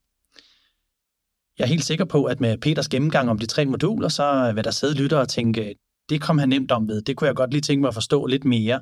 Jeg 1.60 1.64
er 1.64 1.70
helt 1.70 1.84
sikker 1.84 2.06
på, 2.06 2.24
at 2.24 2.42
med 2.42 2.58
Peters 2.58 2.88
gennemgang 2.88 3.30
om 3.30 3.40
de 3.40 3.46
tre 3.46 3.66
moduler, 3.66 4.10
så 4.10 4.52
vil 4.56 4.64
der 4.64 4.72
sidde 4.72 4.94
lytter 4.94 5.18
og 5.18 5.30
tænke, 5.30 5.76
det 6.10 6.22
kom 6.22 6.38
han 6.38 6.50
nemt 6.50 6.72
om 6.72 6.88
ved, 6.88 7.02
det 7.02 7.16
kunne 7.16 7.28
jeg 7.28 7.36
godt 7.36 7.52
lige 7.52 7.62
tænke 7.62 7.82
mig 7.82 7.88
at 7.88 7.94
forstå 7.94 8.26
lidt 8.26 8.46
mere. 8.46 8.82